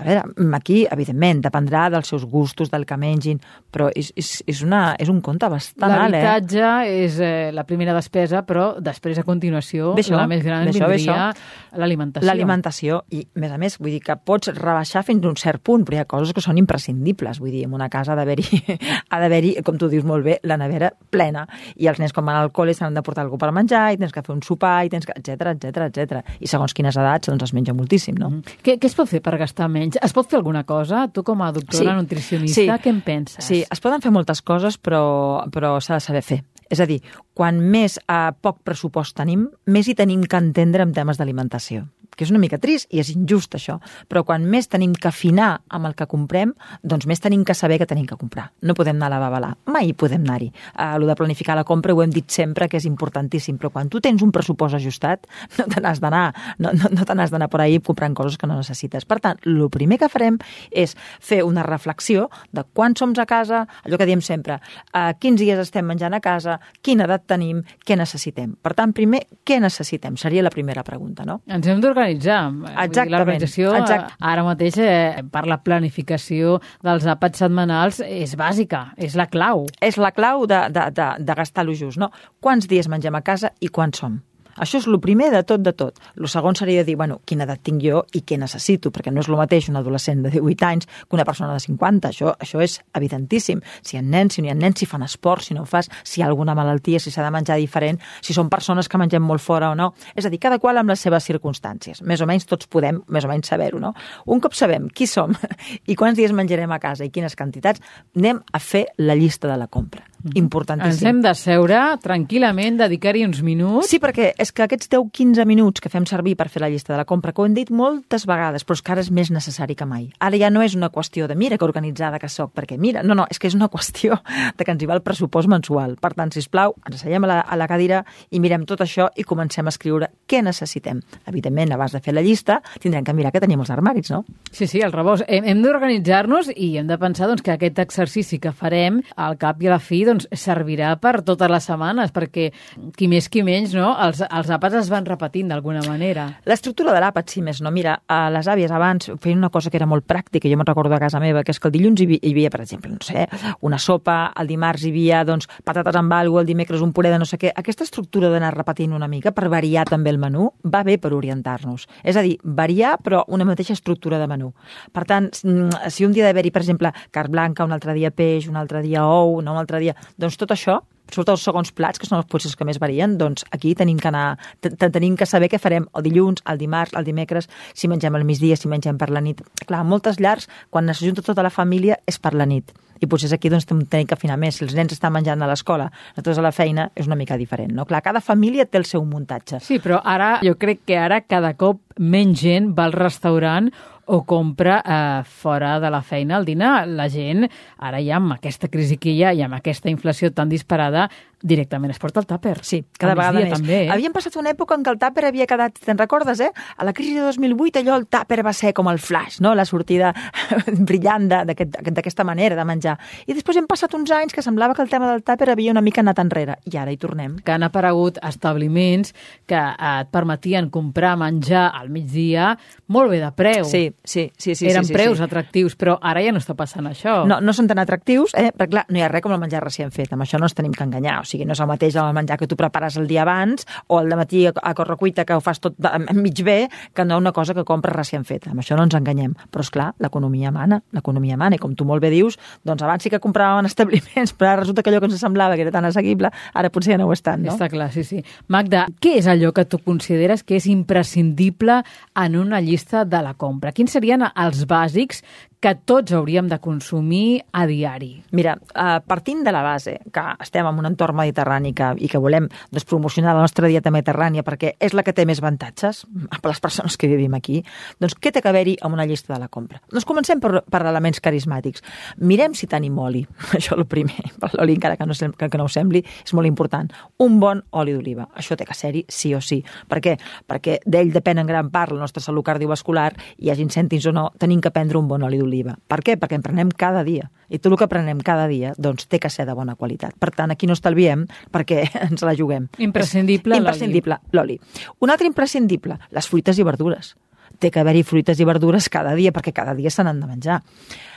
A 0.00 0.04
veure, 0.04 0.22
aquí, 0.56 0.80
evidentment, 0.90 1.42
dependrà 1.44 1.84
dels 1.92 2.08
seus 2.10 2.24
gustos, 2.26 2.70
del 2.72 2.86
que 2.88 2.96
mengin, 2.98 3.40
però 3.70 3.90
és, 3.94 4.10
és, 4.18 4.30
és, 4.48 4.62
una, 4.64 4.96
és 4.98 5.10
un 5.12 5.20
compte 5.24 5.50
bastant 5.52 5.92
alt, 5.92 6.16
eh? 6.16 6.22
L'habitatge 6.22 6.70
és 7.04 7.18
eh, 7.22 7.50
la 7.54 7.66
primera 7.68 7.94
despesa, 7.94 8.42
però 8.46 8.72
després, 8.80 9.20
a 9.20 9.26
continuació, 9.26 9.92
això, 10.00 10.16
la 10.16 10.26
més 10.30 10.42
gran 10.46 10.70
això, 10.70 10.88
vindria 10.90 11.28
l'alimentació. 11.76 12.26
L'alimentació, 12.26 13.00
i 13.14 13.22
a 13.26 13.42
més 13.44 13.54
a 13.54 13.60
més, 13.60 13.76
vull 13.78 13.94
dir 13.94 14.02
que 14.04 14.16
pots 14.16 14.50
rebaixar 14.56 15.04
fins 15.06 15.26
a 15.26 15.30
un 15.30 15.38
cert 15.40 15.62
punt, 15.66 15.84
però 15.86 15.98
hi 15.98 16.02
ha 16.02 16.08
coses 16.10 16.34
que 16.34 16.44
són 16.44 16.58
imprescindibles, 16.60 17.42
vull 17.42 17.54
dir, 17.54 17.66
en 17.68 17.76
una 17.76 17.90
casa 17.92 18.14
ha 18.14 18.18
d'haver-hi, 18.18 18.62
ha 19.12 19.22
d'haver-hi, 19.22 19.54
com 19.66 19.78
tu 19.78 19.90
dius 19.92 20.08
molt 20.08 20.26
bé, 20.26 20.40
la 20.48 20.58
nevera 20.60 20.90
plena, 21.12 21.46
i 21.76 21.90
els 21.90 22.00
nens 22.02 22.16
quan 22.16 22.26
van 22.26 22.40
al 22.40 22.50
col·le 22.56 22.74
s'han 22.74 22.96
de 22.96 23.04
portar 23.06 23.26
alguna 23.26 23.44
per 23.44 23.52
menjar, 23.54 23.84
i 23.94 24.00
tens 24.00 24.14
que 24.14 24.24
fer 24.24 24.34
un 24.34 24.42
sopar, 24.46 24.80
i 24.86 24.92
tens 24.92 25.06
que, 25.06 25.14
etc 25.20 25.54
etc 25.64 25.88
etc. 25.90 26.24
I 26.40 26.46
segons 26.46 26.74
quines 26.74 26.96
edats, 26.96 27.28
doncs 27.28 27.42
es 27.44 27.52
menja 27.54 27.74
moltíssim, 27.74 28.14
no? 28.18 28.30
Mm. 28.30 28.42
Què, 28.62 28.78
què 28.80 28.86
es 28.86 28.94
pot 28.94 29.08
fer 29.08 29.20
per 29.22 29.36
gastar 29.38 29.68
menys? 29.68 29.98
Es 30.02 30.12
pot 30.12 30.28
fer 30.30 30.38
alguna 30.38 30.64
cosa? 30.64 31.08
Tu 31.12 31.22
com 31.22 31.42
a 31.42 31.52
doctora 31.52 31.90
Sí. 31.92 31.96
nutricionista, 32.02 32.60
Sí. 32.60 32.68
què 32.68 32.88
en 32.90 33.00
penses? 33.02 33.44
Sí, 33.44 33.64
es 33.70 33.80
poden 33.80 34.00
fer 34.00 34.10
moltes 34.12 34.42
coses, 34.42 34.80
però, 34.80 35.44
però 35.50 35.80
s'ha 35.80 35.94
de 35.94 36.00
saber 36.00 36.22
fer. 36.22 36.44
És 36.70 36.78
a 36.78 36.86
dir, 36.86 37.00
quan 37.34 37.58
més 37.58 37.98
eh, 38.08 38.30
poc 38.40 38.60
pressupost 38.62 39.16
tenim, 39.16 39.48
més 39.66 39.88
hi 39.88 39.94
tenim 39.94 40.22
que 40.22 40.36
entendre 40.36 40.82
en 40.84 40.92
temes 40.92 41.18
d'alimentació 41.18 41.88
que 42.20 42.26
és 42.26 42.32
una 42.34 42.40
mica 42.42 42.58
trist 42.60 42.90
i 42.92 43.00
és 43.00 43.08
injust 43.14 43.54
això, 43.56 43.78
però 44.10 44.20
quan 44.28 44.44
més 44.52 44.68
tenim 44.68 44.92
que 44.92 45.08
afinar 45.08 45.62
amb 45.72 45.88
el 45.88 45.94
que 45.96 46.04
comprem, 46.10 46.52
doncs 46.84 47.06
més 47.08 47.22
tenim 47.24 47.46
que 47.48 47.56
saber 47.56 47.78
que 47.80 47.88
tenim 47.88 48.04
que 48.04 48.18
comprar. 48.20 48.50
No 48.60 48.74
podem 48.76 48.98
anar 48.98 49.08
a 49.08 49.14
la 49.14 49.20
babalà, 49.22 49.54
mai 49.72 49.94
podem 49.96 50.26
anar-hi. 50.26 50.50
Uh, 50.74 50.98
lo 51.00 51.08
de 51.08 51.16
planificar 51.16 51.56
la 51.56 51.64
compra 51.64 51.94
ho 51.96 52.02
hem 52.04 52.12
dit 52.12 52.28
sempre 52.28 52.68
que 52.68 52.76
és 52.76 52.84
importantíssim, 52.84 53.56
però 53.56 53.70
quan 53.72 53.88
tu 53.88 54.02
tens 54.04 54.20
un 54.20 54.34
pressupost 54.36 54.76
ajustat, 54.76 55.24
no 55.58 55.64
te 55.72 55.80
n'has 55.80 56.02
d'anar, 56.04 56.26
no, 56.58 56.74
no, 56.76 56.90
no 56.92 57.08
te 57.08 57.16
n'has 57.16 57.32
d'anar 57.32 57.48
per 57.48 57.62
ahí 57.64 57.80
comprant 57.80 58.14
coses 58.18 58.36
que 58.36 58.50
no 58.50 58.60
necessites. 58.60 59.08
Per 59.08 59.20
tant, 59.24 59.40
el 59.48 59.64
primer 59.72 59.96
que 60.02 60.10
farem 60.12 60.36
és 60.68 60.92
fer 61.24 61.40
una 61.48 61.64
reflexió 61.64 62.28
de 62.52 62.66
quan 62.68 62.98
som 63.00 63.16
a 63.16 63.26
casa, 63.26 63.64
allò 63.86 63.96
que 63.96 64.06
diem 64.06 64.20
sempre, 64.20 64.60
uh, 64.92 65.10
quins 65.18 65.40
dies 65.40 65.58
estem 65.58 65.88
menjant 65.88 66.12
a 66.12 66.20
casa, 66.20 66.58
quina 66.84 67.08
edat 67.08 67.24
tenim, 67.32 67.64
què 67.86 67.96
necessitem. 67.96 68.52
Per 68.60 68.76
tant, 68.76 68.92
primer, 68.92 69.24
què 69.46 69.56
necessitem? 69.60 70.20
Seria 70.20 70.44
la 70.44 70.52
primera 70.52 70.84
pregunta, 70.84 71.24
no? 71.24 71.40
Ens 71.48 71.66
hem 71.66 71.80
d'organitzar. 71.80 72.09
Dir, 72.18 72.84
Exactament, 72.84 73.12
L'organització, 73.14 73.74
eh, 73.76 74.00
ara 74.32 74.44
mateix, 74.46 74.78
eh, 74.78 75.22
per 75.30 75.46
la 75.46 75.60
planificació 75.62 76.58
dels 76.82 77.06
àpats 77.06 77.38
setmanals, 77.44 78.00
és 78.00 78.36
bàsica, 78.36 78.92
és 78.96 79.16
la 79.16 79.26
clau. 79.26 79.66
és 79.80 79.96
la 79.96 80.10
clau 80.12 80.46
de, 80.46 80.68
de, 80.70 80.90
de, 80.90 81.12
de 81.18 81.34
gastar 81.34 81.64
lo 81.64 81.74
just, 81.74 81.98
no? 81.98 82.10
Quants 82.40 82.66
dies 82.66 82.88
mengem 82.88 83.14
a 83.14 83.22
casa 83.22 83.52
i 83.60 83.68
quants 83.68 83.98
som? 83.98 84.20
Això 84.56 84.80
és 84.80 84.86
el 84.90 84.98
primer 85.00 85.30
de 85.32 85.42
tot 85.46 85.62
de 85.62 85.72
tot. 85.76 85.98
El 86.16 86.28
segon 86.28 86.56
seria 86.58 86.84
dir, 86.84 86.96
bueno, 86.96 87.20
quina 87.24 87.46
edat 87.46 87.62
tinc 87.66 87.82
jo 87.84 88.02
i 88.16 88.22
què 88.26 88.38
necessito, 88.40 88.90
perquè 88.90 89.12
no 89.12 89.22
és 89.22 89.28
el 89.30 89.38
mateix 89.38 89.68
un 89.70 89.78
adolescent 89.80 90.22
de 90.24 90.32
18 90.34 90.66
anys 90.66 90.86
que 90.86 91.16
una 91.16 91.24
persona 91.24 91.52
de 91.54 91.60
50. 91.60 92.10
Això, 92.10 92.34
això 92.38 92.62
és 92.64 92.78
evidentíssim. 92.96 93.62
Si 93.82 93.96
hi 93.96 94.00
ha 94.00 94.02
nens, 94.02 94.34
si 94.34 94.42
no 94.42 94.50
hi 94.50 94.54
ha 94.54 94.58
nens, 94.58 94.80
si 94.80 94.88
fan 94.90 95.04
esport, 95.06 95.44
si 95.46 95.54
no 95.54 95.64
en 95.64 95.70
fas, 95.70 95.90
si 96.04 96.20
hi 96.20 96.24
ha 96.24 96.28
alguna 96.28 96.54
malaltia, 96.58 97.00
si 97.00 97.12
s'ha 97.12 97.24
de 97.24 97.32
menjar 97.34 97.58
diferent, 97.60 98.00
si 98.20 98.36
són 98.36 98.50
persones 98.52 98.88
que 98.88 99.00
mengem 99.00 99.22
molt 99.22 99.44
fora 99.44 99.70
o 99.70 99.78
no. 99.78 99.92
És 100.14 100.26
a 100.26 100.32
dir, 100.32 100.40
cada 100.42 100.58
qual 100.58 100.80
amb 100.80 100.92
les 100.92 101.00
seves 101.00 101.26
circumstàncies. 101.30 102.02
Més 102.02 102.20
o 102.20 102.28
menys 102.30 102.48
tots 102.50 102.68
podem 102.70 103.02
més 103.08 103.26
o 103.26 103.30
menys 103.30 103.52
saber-ho, 103.52 103.80
no? 103.80 103.94
Un 104.26 104.40
cop 104.40 104.56
sabem 104.56 104.88
qui 104.88 105.08
som 105.10 105.34
i 105.90 105.96
quants 105.96 106.18
dies 106.18 106.34
menjarem 106.36 106.70
a 106.72 106.80
casa 106.82 107.06
i 107.06 107.12
quines 107.14 107.36
quantitats, 107.36 107.82
anem 108.16 108.42
a 108.52 108.62
fer 108.62 108.86
la 108.98 109.18
llista 109.18 109.50
de 109.50 109.58
la 109.60 109.68
compra. 109.68 110.04
Ens 110.20 110.36
Importantíssim. 110.36 111.08
hem 111.08 111.20
de 111.24 111.32
seure 111.34 111.78
tranquil·lament, 112.02 112.76
dedicar-hi 112.82 113.24
uns 113.24 113.40
minuts. 113.42 113.88
Sí, 113.88 114.00
perquè 114.02 114.34
és 114.36 114.52
que 114.52 114.66
aquests 114.66 114.90
10-15 114.92 115.46
minuts 115.48 115.80
que 115.80 115.88
fem 115.88 116.04
servir 116.06 116.34
per 116.36 116.50
fer 116.52 116.60
la 116.60 116.68
llista 116.68 116.92
de 116.92 116.98
la 116.98 117.06
compra, 117.08 117.32
que 117.32 117.40
ho 117.40 117.46
hem 117.48 117.54
dit 117.56 117.70
moltes 117.72 118.26
vegades, 118.28 118.66
però 118.66 118.76
és 118.76 118.82
que 118.84 118.92
ara 118.92 119.00
és 119.00 119.10
més 119.10 119.30
necessari 119.32 119.74
que 119.74 119.88
mai. 119.88 120.10
Ara 120.20 120.36
ja 120.36 120.50
no 120.52 120.60
és 120.62 120.76
una 120.76 120.90
qüestió 120.92 121.28
de 121.28 121.36
mira 121.40 121.56
que 121.56 121.64
organitzada 121.64 122.18
que 122.20 122.28
sóc, 122.28 122.52
perquè 122.54 122.76
mira, 122.78 123.02
no, 123.02 123.16
no, 123.16 123.26
és 123.30 123.38
que 123.38 123.48
és 123.48 123.56
una 123.56 123.70
qüestió 123.72 124.20
de 124.56 124.64
que 124.64 124.74
ens 124.74 124.82
hi 124.82 124.90
va 124.90 124.98
el 124.98 125.02
pressupost 125.02 125.48
mensual. 125.48 125.96
Per 126.00 126.12
tant, 126.14 126.32
si 126.32 126.44
plau, 126.50 126.74
ens 126.84 127.00
asseiem 127.00 127.24
a 127.24 127.30
la, 127.30 127.40
a 127.40 127.56
la 127.56 127.68
cadira 127.70 128.04
i 128.30 128.40
mirem 128.40 128.66
tot 128.68 128.80
això 128.84 129.08
i 129.16 129.24
comencem 129.24 129.66
a 129.66 129.72
escriure 129.72 130.10
què 130.28 130.42
necessitem. 130.44 131.00
Evidentment, 131.30 131.72
abans 131.72 131.96
de 131.96 132.00
fer 132.04 132.14
la 132.14 132.24
llista, 132.24 132.60
tindrem 132.80 133.04
que 133.04 133.14
mirar 133.16 133.32
que 133.32 133.40
tenim 133.40 133.60
els 133.60 133.70
armaris, 133.72 134.10
no? 134.12 134.24
Sí, 134.50 134.66
sí, 134.66 134.80
el 134.84 134.92
rebost. 134.92 135.24
Hem, 135.28 135.46
hem 135.48 135.62
d'organitzar-nos 135.64 136.52
i 136.56 136.76
hem 136.76 136.90
de 136.90 136.98
pensar 137.00 137.28
doncs, 137.30 137.42
que 137.46 137.54
aquest 137.54 137.78
exercici 137.78 138.40
que 138.42 138.52
farem, 138.52 139.00
al 139.16 139.38
cap 139.40 139.62
i 139.62 139.70
a 139.70 139.76
la 139.76 139.80
fi, 139.80 140.02
doncs, 140.10 140.28
servirà 140.36 140.92
per 141.00 141.20
totes 141.26 141.50
les 141.50 141.66
setmanes, 141.70 142.12
perquè 142.14 142.50
qui 142.96 143.08
més 143.10 143.30
qui 143.30 143.44
menys, 143.46 143.74
no? 143.78 143.92
els, 144.02 144.22
els 144.26 144.50
àpats 144.52 144.80
es 144.82 144.90
van 144.92 145.06
repetint 145.06 145.50
d'alguna 145.50 145.82
manera. 145.86 146.26
L'estructura 146.48 146.94
de 146.96 147.02
l'àpat, 147.02 147.30
sí 147.32 147.42
més 147.46 147.62
no. 147.64 147.72
Mira, 147.74 148.00
a 148.10 148.22
les 148.34 148.48
àvies 148.50 148.72
abans 148.74 149.10
feien 149.22 149.38
una 149.38 149.52
cosa 149.54 149.70
que 149.70 149.78
era 149.78 149.88
molt 149.88 150.06
pràctica, 150.10 150.50
jo 150.50 150.58
me'n 150.58 150.68
recordo 150.68 150.96
a 150.96 151.00
casa 151.02 151.20
meva, 151.22 151.44
que 151.46 151.54
és 151.54 151.60
que 151.60 151.70
el 151.70 151.76
dilluns 151.76 152.02
hi 152.02 152.08
havia, 152.08 152.20
hi 152.22 152.34
havia 152.34 152.52
per 152.52 152.62
exemple, 152.64 152.92
no 152.92 153.00
sé, 153.06 153.26
una 153.66 153.78
sopa, 153.78 154.18
el 154.40 154.50
dimarts 154.50 154.84
hi 154.84 154.92
havia 154.92 155.22
doncs, 155.28 155.48
patates 155.64 155.96
amb 155.96 156.12
algo, 156.16 156.40
el 156.40 156.48
dimecres 156.48 156.82
un 156.84 156.92
puré 156.96 157.12
de 157.12 157.20
no 157.20 157.28
sé 157.28 157.38
què. 157.40 157.52
Aquesta 157.54 157.86
estructura 157.86 158.30
d'anar 158.32 158.52
repetint 158.56 158.94
una 158.96 159.08
mica 159.08 159.32
per 159.36 159.48
variar 159.52 159.86
també 159.88 160.12
el 160.12 160.20
menú 160.20 160.50
va 160.64 160.82
bé 160.86 160.98
per 160.98 161.12
orientar-nos. 161.16 161.86
És 162.02 162.18
a 162.18 162.24
dir, 162.26 162.36
variar 162.42 162.96
però 163.04 163.24
una 163.28 163.46
mateixa 163.48 163.74
estructura 163.76 164.18
de 164.20 164.28
menú. 164.30 164.52
Per 164.92 165.04
tant, 165.08 165.30
si 165.32 166.06
un 166.06 166.14
dia 166.16 166.26
d'haver-hi, 166.26 166.52
per 166.54 166.62
exemple, 166.64 166.92
carn 167.14 167.32
blanca, 167.32 167.64
un 167.64 167.74
altre 167.76 167.94
dia 167.96 168.10
peix, 168.10 168.48
un 168.50 168.58
altre 168.60 168.82
dia 168.84 169.06
ou, 169.06 169.40
no 169.44 169.54
un 169.54 169.62
altre 169.62 169.80
dia... 169.82 169.96
Doncs 170.18 170.40
tot 170.40 170.56
això 170.56 170.80
sobretot 171.10 171.34
els 171.34 171.44
segons 171.44 171.72
plats, 171.74 171.98
que 171.98 172.08
són 172.08 172.20
els 172.20 172.28
potser 172.30 172.52
que 172.56 172.66
més 172.66 172.78
varien, 172.80 173.16
doncs 173.18 173.44
aquí 173.50 173.74
tenim 173.78 173.98
que 173.98 174.10
anar, 174.10 174.38
tenim 174.62 175.16
que 175.18 175.26
saber 175.26 175.50
què 175.50 175.58
farem 175.58 175.88
el 175.96 176.04
dilluns, 176.06 176.44
el 176.50 176.60
dimarts, 176.60 176.94
el 176.98 177.06
dimecres, 177.06 177.50
si 177.74 177.90
mengem 177.90 178.14
al 178.14 178.26
migdia, 178.28 178.56
si 178.56 178.70
mengem 178.70 178.98
per 179.00 179.10
la 179.10 179.22
nit. 179.24 179.42
Clar, 179.66 179.82
moltes 179.84 180.20
llars, 180.20 180.48
quan 180.70 180.90
s'ajunta 180.92 181.26
tota 181.26 181.44
la 181.46 181.50
família, 181.50 181.98
és 182.06 182.18
per 182.18 182.34
la 182.34 182.46
nit. 182.46 182.72
I 183.00 183.08
potser 183.08 183.30
aquí 183.32 183.48
doncs, 183.48 183.64
tenim 183.64 184.06
que 184.06 184.12
afinar 184.12 184.36
més. 184.36 184.58
Si 184.58 184.66
els 184.66 184.74
nens 184.76 184.92
estan 184.92 185.14
menjant 185.14 185.40
a 185.40 185.48
l'escola, 185.48 185.86
nosaltres 186.12 186.38
a 186.38 186.44
la 186.44 186.52
feina, 186.52 186.90
és 186.94 187.08
una 187.08 187.16
mica 187.16 187.38
diferent. 187.40 187.72
No? 187.72 187.86
Clar, 187.88 188.02
cada 188.04 188.20
família 188.20 188.66
té 188.68 188.76
el 188.76 188.84
seu 188.84 189.06
muntatge. 189.08 189.62
Sí, 189.64 189.80
però 189.80 190.02
ara, 190.04 190.34
jo 190.44 190.58
crec 190.60 190.84
que 190.84 190.98
ara 191.00 191.22
cada 191.24 191.54
cop 191.56 191.80
menys 191.96 192.44
gent 192.44 192.74
va 192.76 192.84
al 192.90 192.96
restaurant 192.96 193.72
o 194.10 194.24
compra 194.26 194.80
eh, 194.82 195.22
fora 195.24 195.78
de 195.80 195.90
la 195.90 196.02
feina 196.02 196.36
al 196.36 196.44
dinar. 196.44 196.86
La 196.88 197.06
gent, 197.08 197.46
ara 197.78 198.00
ja 198.02 198.18
amb 198.18 198.34
aquesta 198.34 198.68
crisi 198.68 198.98
que 198.98 199.14
hi 199.14 199.22
ha 199.22 199.32
i 199.32 199.44
amb 199.46 199.54
aquesta 199.60 199.90
inflació 199.92 200.32
tan 200.34 200.50
disparada, 200.50 201.06
directament 201.42 201.92
es 201.94 201.98
porta 201.98 202.20
el 202.20 202.26
tàper. 202.28 202.58
Sí, 202.66 202.82
cada 202.98 203.14
vegada 203.16 203.40
més. 203.40 203.52
També, 203.54 203.76
eh? 203.84 203.90
Havíem 203.92 204.12
passat 204.12 204.36
una 204.40 204.52
època 204.52 204.76
en 204.76 204.84
què 204.84 204.92
el 204.92 204.98
tàper 205.00 205.26
havia 205.30 205.46
quedat, 205.48 205.78
te'n 205.86 205.98
recordes, 205.98 206.40
eh? 206.44 206.50
A 206.76 206.86
la 206.86 206.92
crisi 206.96 207.14
de 207.16 207.24
2008 207.24 207.80
allò 207.80 207.96
el 207.96 208.06
tàper 208.12 208.42
va 208.46 208.52
ser 208.56 208.74
com 208.76 208.90
el 208.92 209.00
flash, 209.00 209.40
no? 209.44 209.54
La 209.56 209.64
sortida 209.68 210.12
brillant 210.90 211.28
d'aquesta 211.30 212.00
aquest, 212.02 212.24
manera 212.28 212.58
de 212.58 212.66
menjar. 212.68 212.96
I 213.26 213.36
després 213.36 213.60
hem 213.60 213.68
passat 213.70 213.94
uns 213.96 214.12
anys 214.14 214.36
que 214.36 214.44
semblava 214.44 214.76
que 214.76 214.84
el 214.84 214.92
tema 214.92 215.10
del 215.10 215.24
tàper 215.24 215.50
havia 215.54 215.72
una 215.72 215.84
mica 215.84 216.04
anat 216.04 216.20
enrere. 216.22 216.58
I 216.68 216.76
ara 216.80 216.92
hi 216.92 217.00
tornem. 217.00 217.38
Que 217.44 217.56
han 217.56 217.64
aparegut 217.66 218.20
establiments 218.26 219.14
que 219.48 219.58
eh, 219.58 219.94
et 220.00 220.12
permetien 220.12 220.70
comprar 220.70 221.16
menjar 221.20 221.70
al 221.76 221.90
migdia 221.90 222.52
molt 222.90 223.10
bé 223.12 223.20
de 223.22 223.30
preu. 223.36 223.64
Sí, 223.64 223.94
sí, 224.04 224.28
sí. 224.36 224.54
sí 224.54 224.68
Eren 224.68 224.84
sí, 224.84 224.92
sí, 224.92 224.98
preus 224.98 225.18
sí. 225.18 225.24
atractius, 225.24 225.76
però 225.78 225.96
ara 226.02 226.22
ja 226.24 226.34
no 226.34 226.42
està 226.42 226.56
passant 226.58 226.88
això. 226.90 227.20
No, 227.28 227.40
no 227.40 227.54
són 227.56 227.70
tan 227.70 227.80
atractius, 227.82 228.34
eh? 228.38 228.50
perquè 228.52 228.70
clar, 228.70 228.84
no 228.90 229.00
hi 229.00 229.04
ha 229.06 229.10
res 229.10 229.24
com 229.24 229.34
el 229.34 229.40
menjar 229.42 229.62
recient 229.64 229.92
fet. 229.94 230.12
Amb 230.14 230.26
això 230.26 230.38
no 230.38 230.48
ens 230.48 230.56
tenim 230.58 230.74
que 230.76 230.86
enganyar. 230.86 231.20
O 231.22 231.28
sigui, 231.30 231.46
no 231.46 231.54
és 231.56 231.62
el 231.62 231.68
mateix 231.70 231.96
el 232.00 232.12
menjar 232.16 232.38
que 232.40 232.48
tu 232.50 232.58
prepares 232.58 232.98
el 233.00 233.08
dia 233.10 233.22
abans 233.22 233.66
o 233.88 234.00
el 234.00 234.10
matí 234.18 234.44
a 234.50 234.74
correcuita 234.74 235.24
que 235.24 235.36
ho 235.36 235.42
fas 235.44 235.60
tot 235.62 235.78
mig 236.16 236.42
bé 236.44 236.68
que 236.94 237.04
no 237.04 237.18
una 237.18 237.32
cosa 237.32 237.54
que 237.54 237.64
compres 237.64 237.94
recient 237.96 238.26
feta. 238.26 238.50
Amb 238.50 238.62
això 238.62 238.76
no 238.76 238.86
ens 238.86 238.96
enganyem. 238.98 239.36
Però, 239.50 239.64
és 239.64 239.70
clar, 239.72 239.90
l'economia 240.02 240.52
mana, 240.54 240.80
l'economia 240.96 241.38
mana, 241.40 241.56
i 241.56 241.62
com 241.62 241.74
tu 241.76 241.86
molt 241.88 242.02
bé 242.02 242.10
dius, 242.12 242.38
doncs 242.66 242.82
abans 242.86 243.04
sí 243.04 243.12
que 243.12 243.20
compràvem 243.22 243.68
establiments, 243.70 244.34
però 244.38 244.54
ara 244.54 244.64
resulta 244.64 244.82
que 244.82 244.92
allò 244.92 245.02
que 245.02 245.10
ens 245.10 245.20
semblava 245.22 245.56
que 245.56 245.66
era 245.66 245.74
tan 245.74 245.88
assequible, 245.88 246.32
ara 246.54 246.72
potser 246.72 246.94
ja 246.94 247.00
no 247.00 247.08
ho 247.08 247.14
és 247.14 247.22
tant, 247.24 247.42
no? 247.44 247.54
Està 247.54 247.70
clar, 247.72 247.90
sí, 247.94 248.04
sí. 248.06 248.22
Magda, 248.48 248.86
què 249.02 249.16
és 249.20 249.28
allò 249.30 249.52
que 249.56 249.66
tu 249.68 249.80
consideres 249.84 250.44
que 250.46 250.58
és 250.58 250.66
imprescindible 250.70 251.80
en 252.24 252.38
una 252.40 252.60
llista 252.64 253.04
de 253.04 253.22
la 253.24 253.34
compra? 253.34 253.74
Quins 253.76 253.92
serien 253.96 254.26
els 254.30 254.64
bàsics 254.68 255.22
que 255.60 255.74
tots 255.84 256.14
hauríem 256.16 256.48
de 256.48 256.58
consumir 256.58 257.44
a 257.52 257.66
diari? 257.68 258.22
Mira, 258.32 258.56
eh, 258.74 259.00
partint 259.06 259.44
de 259.44 259.52
la 259.52 259.60
base 259.62 260.00
que 260.12 260.22
estem 260.40 260.66
en 260.66 260.78
un 260.80 260.86
entorn 260.88 261.16
mediterrani 261.16 261.74
que, 261.76 261.92
i 262.00 262.08
que 262.08 262.18
volem 262.18 262.46
doncs, 262.70 262.86
promocionar 262.88 263.34
la 263.36 263.44
nostra 263.44 263.68
dieta 263.68 263.92
mediterrània 263.92 264.42
perquè 264.42 264.72
és 264.80 264.96
la 264.96 265.04
que 265.04 265.12
té 265.12 265.26
més 265.28 265.42
avantatges 265.44 266.06
per 266.40 266.48
les 266.48 266.60
persones 266.64 266.96
que 266.96 267.10
vivim 267.12 267.36
aquí, 267.36 267.60
doncs 268.00 268.16
què 268.16 268.32
té 268.32 268.40
que 268.40 268.48
haver-hi 268.48 268.78
amb 268.80 268.96
una 268.96 269.04
llista 269.04 269.34
de 269.34 269.40
la 269.40 269.50
compra? 269.52 269.82
Doncs 269.92 270.08
comencem 270.08 270.40
per, 270.40 270.62
per 270.64 270.80
elements 270.80 271.20
carismàtics. 271.20 271.84
Mirem 272.24 272.56
si 272.56 272.66
tenim 272.66 272.96
oli, 272.98 273.26
això 273.58 273.76
el 273.76 273.84
primer, 273.84 274.32
per 274.40 274.54
l'oli 274.56 274.78
encara 274.80 274.96
que 274.96 275.04
no, 275.04 275.12
que, 275.12 275.50
que 275.50 275.60
no 275.60 275.68
ho 275.68 275.72
sembli, 275.72 276.00
és 276.24 276.32
molt 276.32 276.48
important. 276.48 276.88
Un 277.20 277.36
bon 277.38 277.60
oli 277.76 277.92
d'oliva, 277.92 278.30
això 278.32 278.56
té 278.56 278.64
que 278.64 278.74
ser-hi 278.74 279.04
sí 279.12 279.34
o 279.36 279.44
sí. 279.44 279.60
Per 279.88 280.00
què? 280.00 280.16
Perquè 280.48 280.80
d'ell 280.88 281.12
depèn 281.12 281.44
en 281.44 281.52
gran 281.52 281.68
part 281.68 281.92
la 281.92 282.00
nostra 282.00 282.24
salut 282.24 282.48
cardiovascular 282.48 283.12
i 283.44 283.52
hagin 283.52 283.68
cèntims 283.68 284.08
o 284.08 284.16
no, 284.16 284.30
tenim 284.40 284.64
que 284.64 284.72
prendre 284.72 284.96
un 284.96 285.08
bon 285.10 285.28
oli 285.28 285.36
d'oliva 285.36 285.49
d'oliva. 285.50 285.74
Per 285.90 286.00
què? 286.06 286.16
Perquè 286.20 286.38
en 286.38 286.44
prenem 286.46 286.70
cada 286.70 287.02
dia. 287.04 287.30
I 287.50 287.58
tot 287.58 287.72
el 287.72 287.78
que 287.80 287.88
prenem 287.90 288.20
cada 288.22 288.46
dia 288.50 288.72
doncs, 288.78 289.08
té 289.10 289.18
que 289.18 289.30
ser 289.30 289.48
de 289.48 289.56
bona 289.58 289.74
qualitat. 289.74 290.14
Per 290.18 290.30
tant, 290.30 290.54
aquí 290.54 290.68
no 290.70 290.76
estalviem 290.78 291.26
perquè 291.50 291.82
ens 292.06 292.22
la 292.22 292.36
juguem. 292.38 292.70
Imprescindible 292.78 293.56
l'oli. 293.56 293.66
Imprescindible 293.66 294.20
l'oli. 294.36 294.60
Un 295.00 295.10
altre 295.10 295.26
imprescindible, 295.26 295.98
les 296.14 296.30
fruites 296.30 296.58
i 296.58 296.66
verdures. 296.66 297.16
Té 297.58 297.72
que 297.74 297.82
haver-hi 297.82 298.04
fruites 298.06 298.38
i 298.38 298.46
verdures 298.46 298.86
cada 298.88 299.16
dia 299.18 299.32
perquè 299.34 299.52
cada 299.52 299.74
dia 299.74 299.90
se 299.90 300.04
n'han 300.06 300.20
de 300.22 300.28
menjar. 300.30 300.60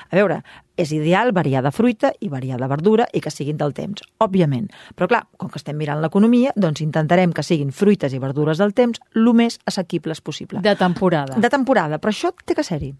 A 0.09 0.17
veure, 0.17 0.41
és 0.77 0.91
ideal 0.93 1.31
variar 1.33 1.63
de 1.65 1.71
fruita 1.73 2.11
i 2.21 2.27
variar 2.29 2.59
de 2.61 2.67
verdura 2.69 3.07
i 3.13 3.21
que 3.21 3.31
siguin 3.33 3.57
del 3.57 3.73
temps, 3.77 4.03
òbviament. 4.21 4.67
Però 4.97 5.07
clar, 5.09 5.23
com 5.37 5.49
que 5.49 5.61
estem 5.61 5.77
mirant 5.77 6.01
l'economia, 6.01 6.51
doncs 6.57 6.83
intentarem 6.85 7.33
que 7.33 7.45
siguin 7.45 7.71
fruites 7.71 8.13
i 8.13 8.21
verdures 8.21 8.61
del 8.61 8.73
temps 8.73 9.01
el 9.15 9.31
més 9.37 9.61
assequibles 9.69 10.21
possible. 10.21 10.61
De 10.65 10.75
temporada. 10.75 11.39
De 11.39 11.49
temporada, 11.53 12.01
però 12.01 12.13
això 12.13 12.33
té 12.43 12.57
que 12.57 12.65
ser-hi 12.65 12.93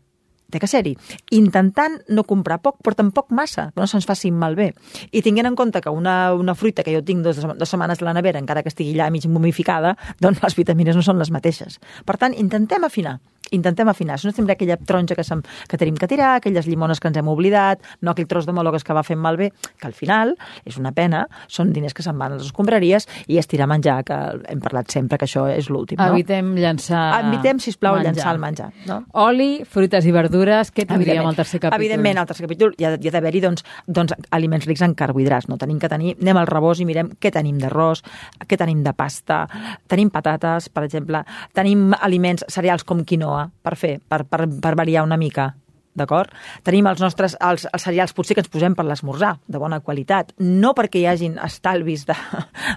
té 0.52 0.62
que 0.62 0.70
ser-hi, 0.70 0.94
intentant 1.36 2.00
no 2.10 2.26
comprar 2.30 2.60
poc, 2.64 2.80
però 2.84 2.98
tampoc 2.98 3.32
massa, 3.34 3.70
que 3.74 3.82
no 3.82 3.88
se'ns 3.90 4.08
faci 4.10 4.32
malbé. 4.32 4.72
I 5.12 5.24
tinguent 5.26 5.50
en 5.50 5.58
compte 5.60 5.82
que 5.82 5.94
una, 5.94 6.34
una 6.34 6.56
fruita 6.56 6.84
que 6.84 6.96
jo 6.96 7.04
tinc 7.06 7.24
dues, 7.26 7.42
dues 7.44 7.70
setmanes 7.70 8.02
a 8.02 8.10
la 8.10 8.16
nevera, 8.18 8.42
encara 8.42 8.64
que 8.64 8.74
estigui 8.74 8.96
allà 8.98 9.12
mig 9.14 9.28
momificada, 9.28 9.96
doncs 10.22 10.44
les 10.44 10.58
vitamines 10.60 10.98
no 10.98 11.06
són 11.06 11.22
les 11.22 11.32
mateixes. 11.34 11.80
Per 12.06 12.18
tant, 12.18 12.36
intentem 12.38 12.84
afinar 12.84 13.20
intentem 13.54 13.90
afinar. 13.90 14.20
Si 14.20 14.28
no 14.28 14.34
sembla 14.36 14.58
aquella 14.58 14.78
taronja 14.78 15.16
que, 15.16 15.24
que 15.70 15.80
tenim 15.80 15.98
que 16.00 16.10
tirar, 16.10 16.36
aquelles 16.42 16.68
llimones 16.68 17.00
que 17.00 17.12
ens 17.12 17.20
hem 17.22 17.30
oblidat, 17.32 17.84
no 18.02 18.14
aquell 18.14 18.28
tros 18.28 18.48
de 18.50 18.54
meló 18.54 18.74
que 18.74 18.94
va 18.94 19.04
fent 19.06 19.20
malbé, 19.22 19.52
que 19.80 19.88
al 19.88 19.94
final 19.94 20.36
és 20.66 20.78
una 20.82 20.92
pena, 20.92 21.28
són 21.48 21.72
diners 21.74 21.94
que 21.94 22.04
se'n 22.04 22.18
van 22.18 22.34
a 22.34 22.40
les 22.40 22.48
escombraries 22.50 23.08
i 23.28 23.38
estirar 23.38 23.68
menjar, 23.70 24.02
que 24.04 24.18
hem 24.50 24.62
parlat 24.64 24.92
sempre 24.92 25.18
que 25.18 25.30
això 25.30 25.46
és 25.52 25.70
l'últim. 25.70 26.00
No? 26.02 26.12
Evitem 26.14 26.56
llançar 26.58 27.04
Evitem, 27.24 27.60
sisplau, 27.62 27.98
menjar. 28.00 28.14
llançar 28.14 28.34
el 28.34 28.42
menjar. 28.42 28.72
No? 28.90 29.04
Oli, 29.24 29.52
fruites 29.70 30.06
i 30.06 30.12
verdures 30.12 30.34
verdures, 30.34 30.72
què 30.74 30.86
tindríem 30.88 31.28
al 31.28 31.38
tercer 31.38 31.60
capítol? 31.60 31.82
Evidentment, 31.82 32.20
al 32.20 32.30
tercer 32.30 32.46
capítol 32.48 32.74
hi 32.78 32.88
ha, 32.88 32.94
hi 32.98 33.10
ha 33.10 33.14
d'haver-hi 33.14 33.42
doncs, 33.44 33.66
doncs, 33.88 34.16
aliments 34.36 34.68
rics 34.70 34.84
en 34.86 34.96
carbohidrats. 34.98 35.50
No? 35.52 35.58
Tenim 35.62 35.80
que 35.82 35.90
tenir, 35.92 36.16
anem 36.22 36.40
al 36.42 36.50
rebost 36.50 36.84
i 36.84 36.88
mirem 36.90 37.14
què 37.22 37.32
tenim 37.34 37.60
d'arròs, 37.62 38.04
què 38.48 38.60
tenim 38.60 38.84
de 38.86 38.94
pasta, 38.98 39.44
tenim 39.92 40.12
patates, 40.14 40.70
per 40.74 40.86
exemple, 40.88 41.24
tenim 41.54 41.92
aliments 42.00 42.46
cereals 42.54 42.86
com 42.88 43.04
quinoa 43.08 43.43
per 43.62 43.76
fer, 43.80 43.98
per, 44.08 44.24
per, 44.30 44.48
per 44.62 44.76
variar 44.80 45.04
una 45.08 45.18
mica 45.18 45.54
d'acord? 45.98 46.34
Tenim 46.66 46.88
els 46.90 47.02
nostres 47.02 47.36
els, 47.42 47.66
els 47.70 47.86
cereals 47.86 48.14
potser 48.18 48.36
que 48.36 48.44
ens 48.44 48.52
posem 48.52 48.76
per 48.76 48.86
l'esmorzar, 48.88 49.36
de 49.48 49.62
bona 49.62 49.80
qualitat, 49.86 50.34
no 50.42 50.74
perquè 50.78 51.02
hi 51.02 51.08
hagin 51.10 51.38
estalvis 51.44 52.06
de, 52.10 52.18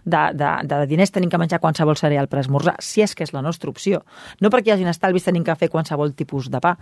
de, 0.04 0.22
de, 0.36 0.50
de 0.68 0.80
diners 0.90 1.14
tenim 1.14 1.32
que 1.32 1.40
menjar 1.40 1.60
qualsevol 1.62 1.98
cereal 1.98 2.28
per 2.32 2.42
esmorzar, 2.42 2.76
si 2.84 3.04
és 3.04 3.16
que 3.16 3.24
és 3.26 3.32
la 3.36 3.42
nostra 3.44 3.72
opció. 3.72 4.02
No 4.40 4.50
perquè 4.52 4.72
hi 4.72 4.76
hagin 4.76 4.92
estalvis 4.92 5.26
tenim 5.26 5.46
que 5.46 5.56
fer 5.58 5.70
qualsevol 5.72 6.14
tipus 6.18 6.50
de 6.52 6.60
pa. 6.62 6.76